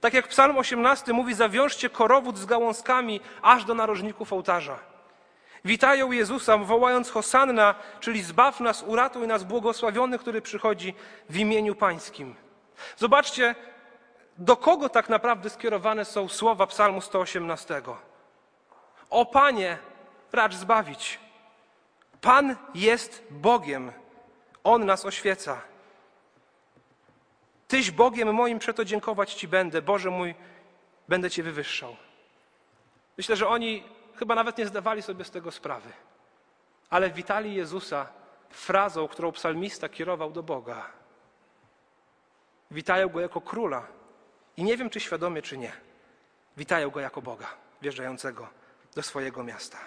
[0.02, 4.93] Tak jak Psalm 18 mówi, zawiążcie korowód z gałązkami aż do narożników ołtarza.
[5.66, 10.94] Witają Jezusa, wołając Hosanna, czyli zbaw nas, uratuj nas, błogosławiony, który przychodzi
[11.30, 12.36] w imieniu Pańskim.
[12.98, 13.56] Zobaczcie,
[14.38, 17.82] do kogo tak naprawdę skierowane są słowa Psalmu 118.
[19.10, 19.78] O Panie,
[20.32, 21.20] racz zbawić.
[22.22, 23.92] Pan jest Bogiem.
[24.64, 25.62] On nas oświeca.
[27.68, 29.82] Tyś Bogiem moim, przeto dziękować Ci będę.
[29.82, 30.36] Boże mój,
[31.08, 31.96] będę Cię wywyższał.
[33.18, 33.84] Myślę, że oni
[34.16, 35.90] chyba nawet nie zdawali sobie z tego sprawy.
[36.90, 38.08] Ale witali Jezusa
[38.50, 40.92] frazą, którą psalmista kierował do Boga.
[42.72, 43.88] Witają go jako króla.
[44.58, 45.72] I nie wiem, czy świadomie, czy nie.
[46.58, 47.48] Witają go jako Boga,
[47.82, 48.48] wjeżdżającego
[48.96, 49.78] do swojego miasta.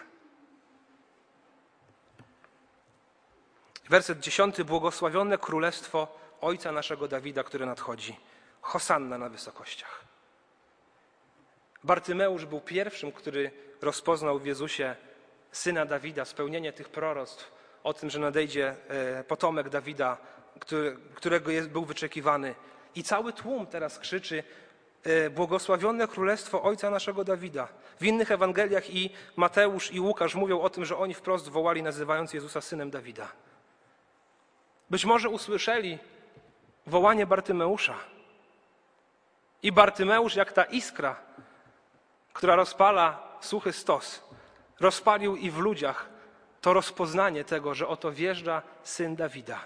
[3.88, 4.64] Werset dziesiąty.
[4.64, 8.16] Błogosławione królestwo Ojca naszego Dawida, które nadchodzi.
[8.60, 10.05] Hosanna na wysokościach.
[11.86, 13.50] Bartymeusz był pierwszym, który
[13.82, 14.96] rozpoznał w Jezusie
[15.52, 17.52] syna Dawida, spełnienie tych proroctw
[17.84, 20.18] o tym, że nadejdzie e, potomek Dawida,
[21.14, 22.54] którego był wyczekiwany.
[22.94, 24.44] I cały tłum teraz krzyczy:
[25.04, 27.68] e, Błogosławione królestwo ojca naszego Dawida.
[28.00, 32.32] W innych Ewangeliach i Mateusz i Łukasz mówią o tym, że oni wprost wołali, nazywając
[32.32, 33.32] Jezusa synem Dawida.
[34.90, 35.98] Być może usłyszeli
[36.86, 37.94] wołanie Bartymeusza.
[39.62, 41.26] I Bartymeusz, jak ta iskra,
[42.36, 44.22] która rozpala suchy stos,
[44.80, 46.08] rozpalił i w ludziach
[46.60, 49.64] to rozpoznanie tego, że oto wjeżdża syn Dawida.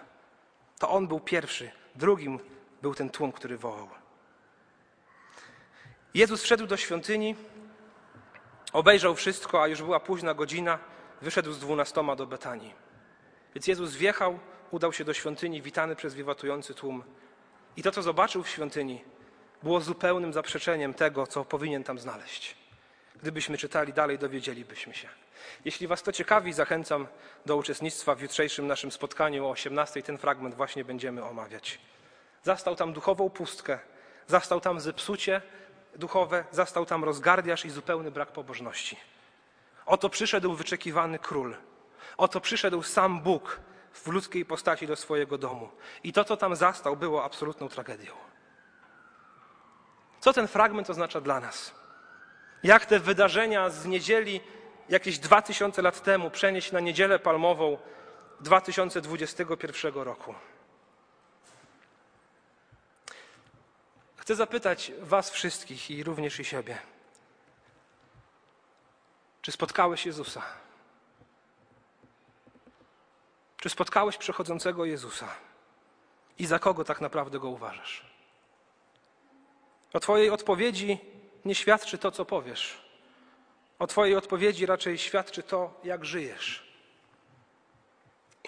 [0.78, 2.40] To on był pierwszy, drugim
[2.83, 3.88] był ten tłum, który wołał.
[6.14, 7.35] Jezus wszedł do świątyni
[8.72, 10.78] Obejrzał wszystko, a już była późna godzina,
[11.22, 12.74] wyszedł z dwunastoma do Betanii.
[13.54, 14.38] Więc Jezus wjechał,
[14.70, 17.04] udał się do świątyni, witany przez wiwatujący tłum.
[17.76, 19.04] I to, co zobaczył w świątyni,
[19.62, 22.59] było zupełnym zaprzeczeniem tego, co powinien tam znaleźć.
[23.22, 25.09] Gdybyśmy czytali dalej, dowiedzielibyśmy się.
[25.64, 27.06] Jeśli Was to ciekawi, zachęcam
[27.46, 30.02] do uczestnictwa w jutrzejszym naszym spotkaniu o 18.
[30.02, 31.78] Ten fragment właśnie będziemy omawiać.
[32.42, 33.78] Zastał tam duchową pustkę,
[34.26, 35.42] zastał tam zepsucie
[35.96, 38.96] duchowe, zastał tam rozgardiaż i zupełny brak pobożności.
[39.87, 41.56] Oto przyszedł wyczekiwany król.
[42.16, 43.61] Oto przyszedł sam Bóg
[43.92, 45.68] w ludzkiej postaci do swojego domu.
[46.04, 48.12] I to, co tam zastał, było absolutną tragedią.
[50.20, 51.79] Co ten fragment oznacza dla nas?
[52.62, 54.40] Jak te wydarzenia z niedzieli
[54.88, 57.78] jakieś dwa tysiące lat temu przenieść na niedzielę palmową
[58.40, 60.34] 2021 roku?
[64.16, 66.78] Chcę zapytać Was wszystkich i również i siebie.
[69.42, 70.42] Czy spotkałeś Jezusa?
[73.56, 75.28] Czy spotkałeś przechodzącego Jezusa?
[76.38, 78.04] I za kogo tak naprawdę go uważasz?
[79.92, 80.98] O Twojej odpowiedzi
[81.44, 82.79] nie świadczy to, co powiesz.
[83.79, 86.70] O Twojej odpowiedzi raczej świadczy to, jak żyjesz.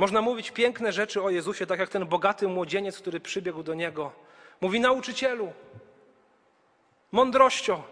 [0.00, 4.12] Można mówić piękne rzeczy o Jezusie, tak jak ten bogaty młodzieniec, który przybiegł do niego.
[4.60, 5.52] Mówi nauczycielu,
[7.12, 7.82] mądrością.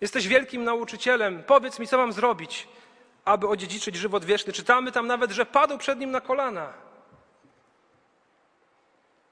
[0.00, 1.42] Jesteś wielkim nauczycielem.
[1.42, 2.68] Powiedz mi, co mam zrobić,
[3.24, 4.52] aby odziedziczyć żywot wieczny.
[4.52, 6.72] Czytamy tam nawet, że padł przed nim na kolana.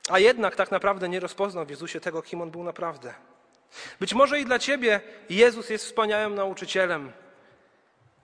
[0.09, 3.15] A jednak tak naprawdę nie rozpoznał w Jezusie tego, kim on był naprawdę.
[4.00, 5.00] Być może i dla ciebie
[5.31, 7.12] Jezus jest wspaniałym nauczycielem,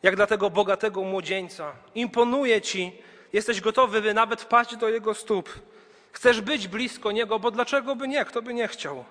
[0.03, 1.73] jak dla tego bogatego młodzieńca.
[1.95, 3.03] Imponuje ci,
[3.33, 5.59] jesteś gotowy, by nawet paść do jego stóp.
[6.13, 8.25] Chcesz być blisko niego, bo dlaczego by nie?
[8.25, 9.05] Kto by nie chciał?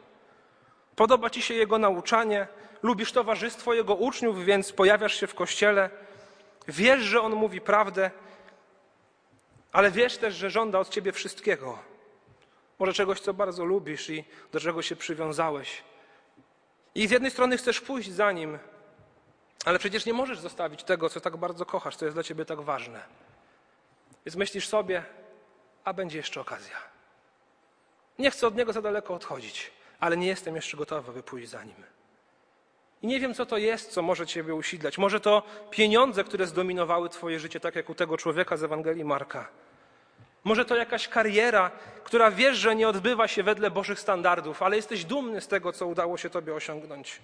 [0.96, 2.48] Podoba ci się jego nauczanie,
[2.84, 5.90] lubisz towarzystwo jego uczniów, więc pojawiasz się w kościele.
[6.68, 8.12] Wiesz, że on mówi prawdę,
[9.72, 11.80] ale wiesz też, że żąda od ciebie wszystkiego.
[12.80, 15.84] Może czegoś, co bardzo lubisz i do czego się przywiązałeś.
[16.96, 18.60] I z jednej strony chcesz pójść za nim,
[19.66, 22.62] ale przecież nie możesz zostawić tego, co tak bardzo kochasz, co jest dla ciebie tak
[22.62, 23.04] ważne.
[24.26, 25.04] Więc myślisz sobie,
[25.84, 26.78] a będzie jeszcze okazja.
[28.20, 31.64] Nie chcę od niego za daleko odchodzić, ale nie jestem jeszcze gotowy, by pójść za
[31.64, 31.84] nim.
[33.02, 34.98] I nie wiem, co to jest, co może ciebie usidlać.
[34.98, 39.50] Może to pieniądze, które zdominowały twoje życie, tak jak u tego człowieka z Ewangelii Marka.
[40.44, 41.72] Może to jakaś kariera,
[42.04, 45.88] która wiesz, że nie odbywa się wedle Bożych standardów, ale jesteś dumny z tego, co
[45.88, 47.22] udało się Tobie osiągnąć.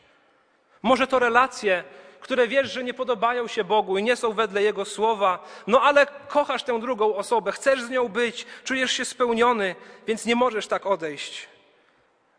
[0.84, 1.84] Może to relacje,
[2.20, 6.06] które wiesz, że nie podobają się Bogu i nie są wedle Jego słowa, no ale
[6.28, 9.76] kochasz tę drugą osobę, chcesz z nią być, czujesz się spełniony,
[10.08, 11.48] więc nie możesz tak odejść.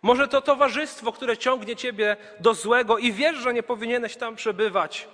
[0.02, 5.08] Może to towarzystwo, które ciągnie Ciebie do złego i wiesz, że nie powinieneś tam przebywać,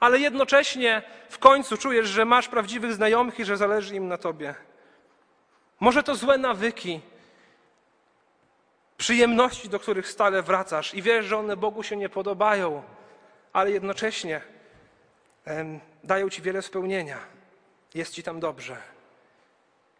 [0.00, 4.54] ale jednocześnie w końcu czujesz, że masz prawdziwych znajomych i że zależy im na Tobie.
[5.80, 7.00] Może to złe nawyki,
[8.96, 12.82] przyjemności, do których stale wracasz i wiesz, że one Bogu się nie podobają,
[13.52, 14.40] ale jednocześnie
[16.04, 17.18] dają ci wiele spełnienia.
[17.94, 18.76] Jest ci tam dobrze.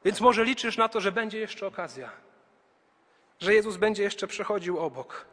[0.05, 2.11] Więc może liczysz na to, że będzie jeszcze okazja,
[3.41, 5.27] że Jezus będzie jeszcze przechodził obok.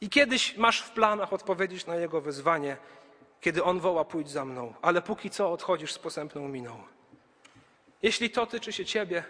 [0.00, 2.76] I kiedyś masz w planach odpowiedzieć na Jego wezwanie,
[3.40, 6.82] kiedy On woła, pójdź za mną, ale póki co odchodzisz z posępną miną.
[8.02, 9.24] Jeśli to tyczy się Ciebie,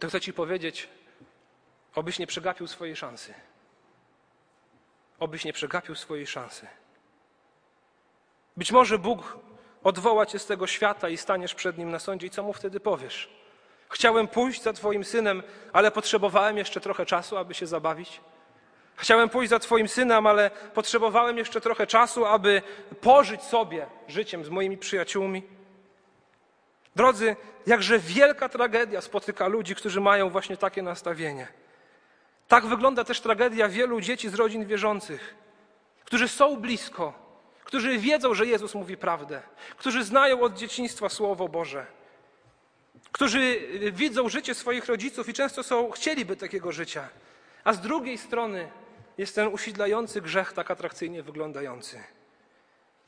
[0.00, 0.88] to chcę Ci powiedzieć,
[1.94, 3.34] obyś nie przegapił swojej szansy.
[5.18, 6.66] Obyś nie przegapił swojej szansy.
[8.56, 9.38] Być może Bóg
[9.82, 12.80] odwoła Cię z tego świata i staniesz przed Nim na sądzie i co Mu wtedy
[12.80, 13.30] powiesz?
[13.90, 18.20] Chciałem pójść za Twoim synem, ale potrzebowałem jeszcze trochę czasu, aby się zabawić.
[18.96, 22.62] Chciałem pójść za Twoim synem, ale potrzebowałem jeszcze trochę czasu, aby
[23.00, 25.57] pożyć sobie życiem z moimi przyjaciółmi.
[26.98, 31.48] Drodzy, jakże wielka tragedia spotyka ludzi, którzy mają właśnie takie nastawienie.
[32.48, 35.34] Tak wygląda też tragedia wielu dzieci z rodzin wierzących,
[36.04, 37.12] którzy są blisko,
[37.64, 39.42] którzy wiedzą, że Jezus mówi prawdę,
[39.76, 41.86] którzy znają od dzieciństwa Słowo Boże,
[43.12, 43.60] którzy
[43.92, 47.08] widzą życie swoich rodziców i często są, chcieliby takiego życia.
[47.64, 48.68] A z drugiej strony
[49.18, 52.02] jest ten usidlający grzech tak atrakcyjnie wyglądający.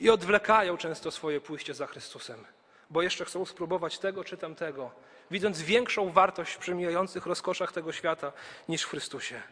[0.01, 2.45] I odwlekają często swoje pójście za Chrystusem
[2.91, 4.91] bo jeszcze chcą spróbować tego czy tamtego,
[5.31, 8.33] widząc większą wartość w przemijających rozkoszach tego świata
[8.69, 9.43] niż w Chrystusie.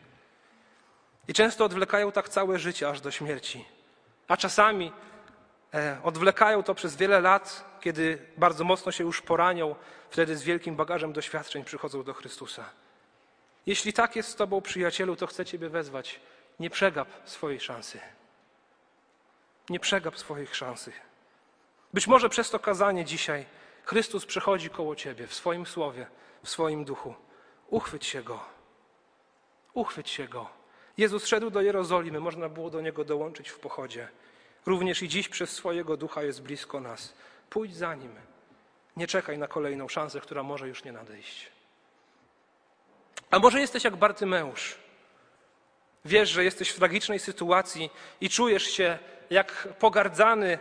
[1.28, 3.64] I często odwlekają tak całe życie aż do śmierci.
[4.28, 4.92] A czasami
[5.74, 9.74] e, odwlekają to przez wiele lat, kiedy bardzo mocno się już poranią,
[10.10, 12.64] wtedy z wielkim bagażem doświadczeń przychodzą do Chrystusa.
[13.66, 16.20] Jeśli tak jest z Tobą, przyjacielu, to chcę Ciebie wezwać.
[16.60, 18.00] Nie przegap swojej szansy.
[19.70, 20.92] Nie przegap swoich szansy.
[21.92, 23.46] Być może przez to kazanie dzisiaj
[23.84, 26.06] Chrystus przechodzi koło ciebie w swoim słowie,
[26.42, 27.14] w swoim duchu.
[27.70, 28.40] Uchwyć się go.
[29.74, 30.50] Uchwyć się go.
[30.98, 34.08] Jezus szedł do Jerozolimy, można było do niego dołączyć w pochodzie.
[34.66, 37.14] Również i dziś przez swojego ducha jest blisko nas.
[37.50, 38.14] Pójdź za nim.
[38.96, 41.50] Nie czekaj na kolejną szansę, która może już nie nadejść.
[43.30, 44.78] A może jesteś jak Bartymeusz.
[46.04, 48.98] Wiesz, że jesteś w tragicznej sytuacji i czujesz się
[49.30, 50.58] jak pogardzany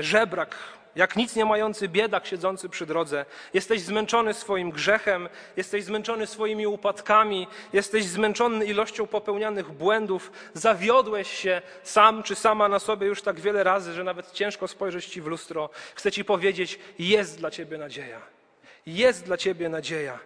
[0.00, 0.56] żebrak,
[0.96, 3.24] jak nic nie mający biedak siedzący przy drodze.
[3.54, 11.62] Jesteś zmęczony swoim grzechem, jesteś zmęczony swoimi upadkami, jesteś zmęczony ilością popełnianych błędów, zawiodłeś się
[11.82, 15.26] sam czy sama na sobie już tak wiele razy, że nawet ciężko spojrzeć ci w
[15.26, 15.70] lustro.
[15.94, 18.20] Chcę ci powiedzieć, jest dla ciebie nadzieja.
[18.86, 20.18] Jest dla ciebie nadzieja.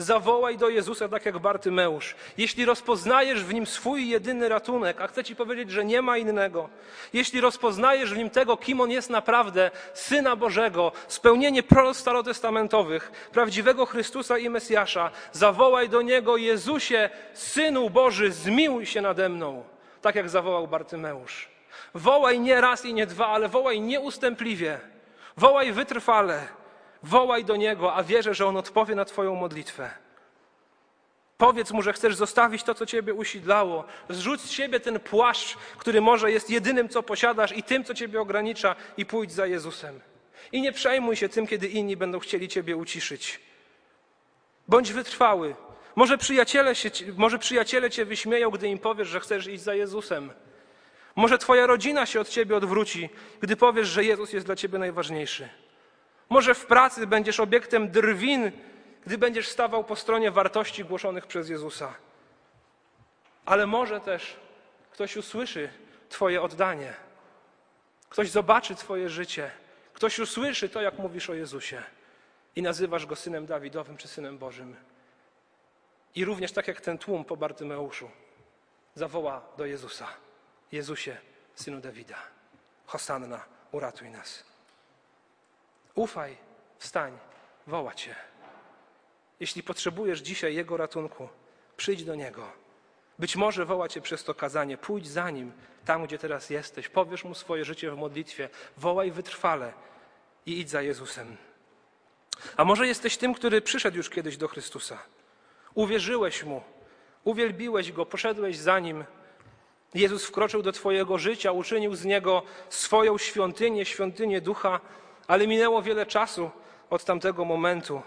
[0.00, 2.14] Zawołaj do Jezusa tak jak Bartymeusz.
[2.36, 6.68] Jeśli rozpoznajesz w nim swój jedyny ratunek, a chcę ci powiedzieć, że nie ma innego,
[7.12, 13.86] jeśli rozpoznajesz w nim tego, kim on jest naprawdę, Syna Bożego, spełnienie proroc starotestamentowych, prawdziwego
[13.86, 19.64] Chrystusa i Mesjasza, zawołaj do niego Jezusie, Synu Boży, zmiłuj się nade mną,
[20.02, 21.48] tak jak zawołał Bartymeusz.
[21.94, 24.80] Wołaj nie raz i nie dwa, ale wołaj nieustępliwie.
[25.36, 26.58] Wołaj wytrwale.
[27.02, 29.90] Wołaj do Niego, a wierzę, że On odpowie na Twoją modlitwę.
[31.38, 33.84] Powiedz Mu, że chcesz zostawić to, co Ciebie usidlało.
[34.08, 38.20] Zrzuć z siebie ten płaszcz, który może jest jedynym, co posiadasz i tym, co Ciebie
[38.20, 40.00] ogranicza i pójdź za Jezusem.
[40.52, 43.40] I nie przejmuj się tym, kiedy inni będą chcieli Ciebie uciszyć.
[44.68, 45.54] Bądź wytrwały.
[45.96, 50.32] Może przyjaciele, się, może przyjaciele Cię wyśmieją, gdy im powiesz, że chcesz iść za Jezusem.
[51.16, 53.08] Może Twoja rodzina się od Ciebie odwróci,
[53.40, 55.48] gdy powiesz, że Jezus jest dla Ciebie najważniejszy.
[56.28, 58.52] Może w pracy będziesz obiektem drwin,
[59.06, 61.94] gdy będziesz stawał po stronie wartości głoszonych przez Jezusa.
[63.44, 64.36] Ale może też
[64.90, 65.70] ktoś usłyszy
[66.08, 66.94] Twoje oddanie,
[68.08, 69.50] ktoś zobaczy Twoje życie,
[69.92, 71.82] ktoś usłyszy to, jak mówisz o Jezusie
[72.56, 74.76] i nazywasz go synem Dawidowym czy synem Bożym.
[76.14, 78.10] I również tak jak ten tłum po Bartymeuszu
[78.94, 80.06] zawoła do Jezusa:
[80.72, 81.16] Jezusie,
[81.54, 82.18] synu Dawida,
[82.86, 84.47] Hosanna, uratuj nas.
[85.98, 86.36] Ufaj,
[86.78, 87.18] wstań,
[87.66, 88.14] woła Cię.
[89.40, 91.28] Jeśli potrzebujesz dzisiaj Jego ratunku,
[91.76, 92.52] przyjdź do Niego.
[93.18, 95.52] Być może woła Cię przez to kazanie, pójdź za Nim,
[95.84, 99.72] tam gdzie teraz jesteś, powiesz Mu swoje życie w modlitwie, wołaj wytrwale
[100.46, 101.36] i idź za Jezusem.
[102.56, 104.98] A może jesteś tym, który przyszedł już kiedyś do Chrystusa.
[105.74, 106.62] Uwierzyłeś Mu,
[107.24, 109.04] uwielbiłeś Go, poszedłeś za Nim.
[109.94, 114.80] Jezus wkroczył do Twojego życia, uczynił z Niego swoją świątynię, świątynię Ducha,
[115.28, 116.50] ale minęło wiele czasu
[116.90, 118.02] od tamtego momentu.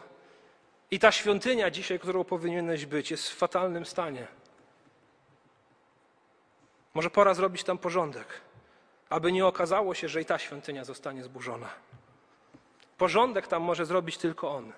[0.91, 4.28] I ta świątynia dzisiaj, którą powinieneś być, jest w fatalnym stanie.
[6.93, 8.28] Może pora zrobić tam porządek,
[9.09, 11.69] aby nie okazało się, że i ta świątynia zostanie zburzona.
[12.97, 14.74] Porządek tam może zrobić tylko On.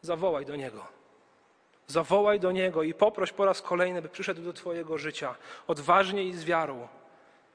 [0.00, 0.86] Zawołaj do Niego.
[1.86, 5.34] Zawołaj do Niego i poproś po raz kolejny, by przyszedł do Twojego życia
[5.66, 6.88] odważnie i z wiarą.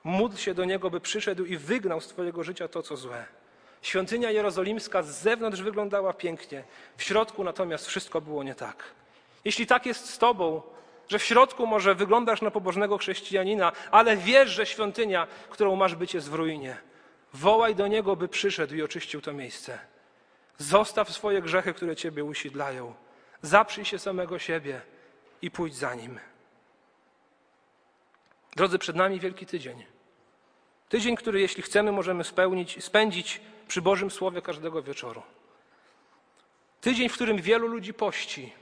[0.04, 3.37] Módl się do Niego, by przyszedł i wygnał z Twojego życia to, co złe.
[3.82, 6.64] Świątynia jerozolimska z zewnątrz wyglądała pięknie,
[6.98, 8.84] w środku natomiast wszystko było nie tak.
[9.46, 10.62] Jeśli tak jest z Tobą,
[11.10, 16.14] że w środku może wyglądasz na pobożnego chrześcijanina, ale wiesz, że świątynia, którą masz być,
[16.14, 16.78] jest w ruinie,
[17.34, 19.80] wołaj do Niego, by przyszedł i oczyścił to miejsce.
[20.58, 22.94] Zostaw swoje grzechy, które Ciebie usidlają.
[23.42, 24.82] Zaprzyj się samego siebie
[25.42, 26.20] i pójdź za Nim.
[28.56, 29.86] Drodzy, przed nami wielki tydzień.
[30.90, 35.24] Tydzień, który jeśli chcemy, możemy spełnić, spędzić przy Bożym Słowie każdego wieczoru.
[36.82, 38.54] Tydzień, w którym wielu ludzi pości.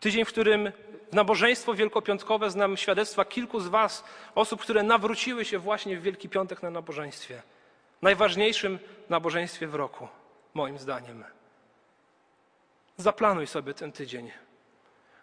[0.00, 0.72] Tydzień, w którym
[1.10, 6.28] w nabożeństwo wielkopiątkowe znam świadectwa kilku z Was, osób, które nawróciły się właśnie w Wielki
[6.28, 7.42] Piątek na nabożeństwie.
[8.02, 8.78] Najważniejszym
[9.08, 10.08] nabożeństwie w roku,
[10.54, 11.24] moim zdaniem.
[12.96, 14.30] Zaplanuj sobie ten tydzień.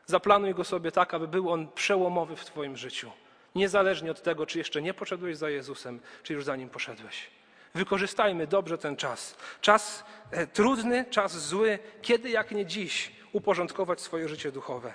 [0.05, 3.11] Zaplanuj go sobie tak, aby był on przełomowy w Twoim życiu.
[3.55, 7.29] Niezależnie od tego, czy jeszcze nie poszedłeś za Jezusem, czy już za nim poszedłeś.
[7.75, 9.35] Wykorzystajmy dobrze ten czas.
[9.61, 14.93] Czas e, trudny, czas zły, kiedy jak nie dziś uporządkować swoje życie duchowe.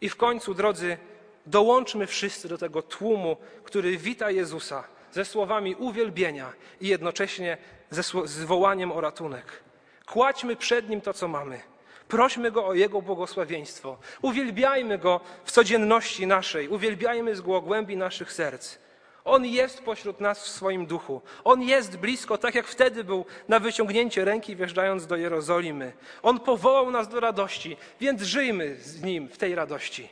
[0.00, 0.98] I w końcu, drodzy,
[1.46, 7.58] dołączmy wszyscy do tego tłumu, który wita Jezusa ze słowami uwielbienia i jednocześnie
[7.90, 9.62] ze z wołaniem o ratunek.
[10.06, 11.60] Kładźmy przed Nim to, co mamy.
[12.08, 13.98] Prośmy Go o Jego błogosławieństwo.
[14.22, 16.68] Uwielbiajmy Go w codzienności naszej.
[16.68, 18.83] Uwielbiajmy z głębi naszych serc.
[19.24, 21.22] On jest pośród nas w swoim duchu.
[21.44, 25.92] On jest blisko, tak jak wtedy był na wyciągnięcie ręki, wjeżdżając do Jerozolimy.
[26.22, 30.08] On powołał nas do radości, więc żyjmy z Nim w tej radości.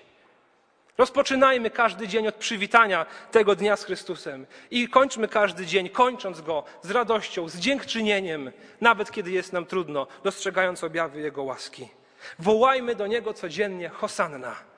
[0.99, 6.65] Rozpoczynajmy każdy dzień od przywitania tego dnia z Chrystusem i kończmy każdy dzień, kończąc go
[6.83, 11.89] z radością, z dziękczynieniem, nawet kiedy jest nam trudno, dostrzegając objawy Jego łaski.
[12.39, 14.72] Wołajmy do Niego codziennie Hosanna.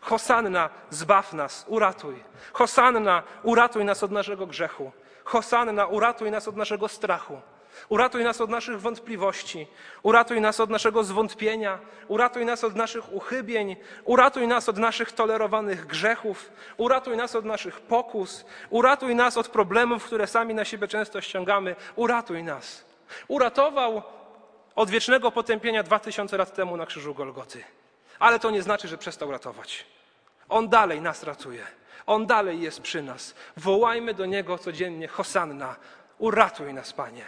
[0.00, 2.24] Hosanna, zbaw nas, uratuj.
[2.52, 4.92] Hosanna, uratuj nas od naszego grzechu.
[5.24, 7.40] Hosanna, uratuj nas od naszego strachu.
[7.88, 9.66] Uratuj nas od naszych wątpliwości,
[10.02, 15.86] uratuj nas od naszego zwątpienia, uratuj nas od naszych uchybień, uratuj nas od naszych tolerowanych
[15.86, 21.20] grzechów, uratuj nas od naszych pokus, uratuj nas od problemów, które sami na siebie często
[21.20, 21.76] ściągamy.
[21.96, 22.84] Uratuj nas.
[23.28, 24.02] Uratował
[24.74, 27.64] od wiecznego potępienia dwa tysiące lat temu na krzyżu Golgoty.
[28.18, 29.86] Ale to nie znaczy, że przestał ratować.
[30.48, 31.66] On dalej nas ratuje.
[32.06, 33.34] On dalej jest przy nas.
[33.56, 35.76] Wołajmy do Niego codziennie Hosanna.
[36.18, 37.24] Uratuj nas, Panie.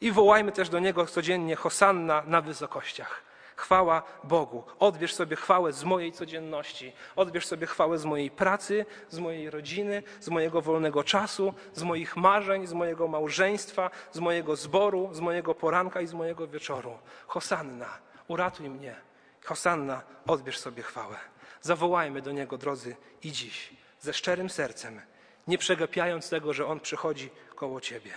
[0.00, 3.22] I wołajmy też do Niego codziennie Hosanna na wysokościach.
[3.56, 4.64] Chwała Bogu.
[4.78, 6.92] Odbierz sobie chwałę z mojej codzienności.
[7.16, 12.16] Odbierz sobie chwałę z mojej pracy, z mojej rodziny, z mojego wolnego czasu, z moich
[12.16, 16.98] marzeń, z mojego małżeństwa, z mojego zboru, z mojego poranka i z mojego wieczoru.
[17.26, 19.07] Hosanna, uratuj mnie.
[19.48, 21.16] Hosanna, odbierz sobie chwałę.
[21.60, 23.70] Zawołajmy do Niego, drodzy, i dziś,
[24.00, 25.00] ze szczerym sercem,
[25.46, 28.12] nie przegapiając tego, że On przychodzi koło Ciebie.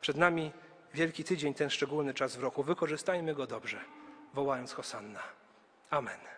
[0.00, 0.52] Przed nami
[0.94, 2.62] Wielki Tydzień, ten szczególny czas w roku.
[2.62, 3.80] Wykorzystajmy go dobrze,
[4.34, 5.22] wołając Hosanna.
[5.90, 6.35] Amen.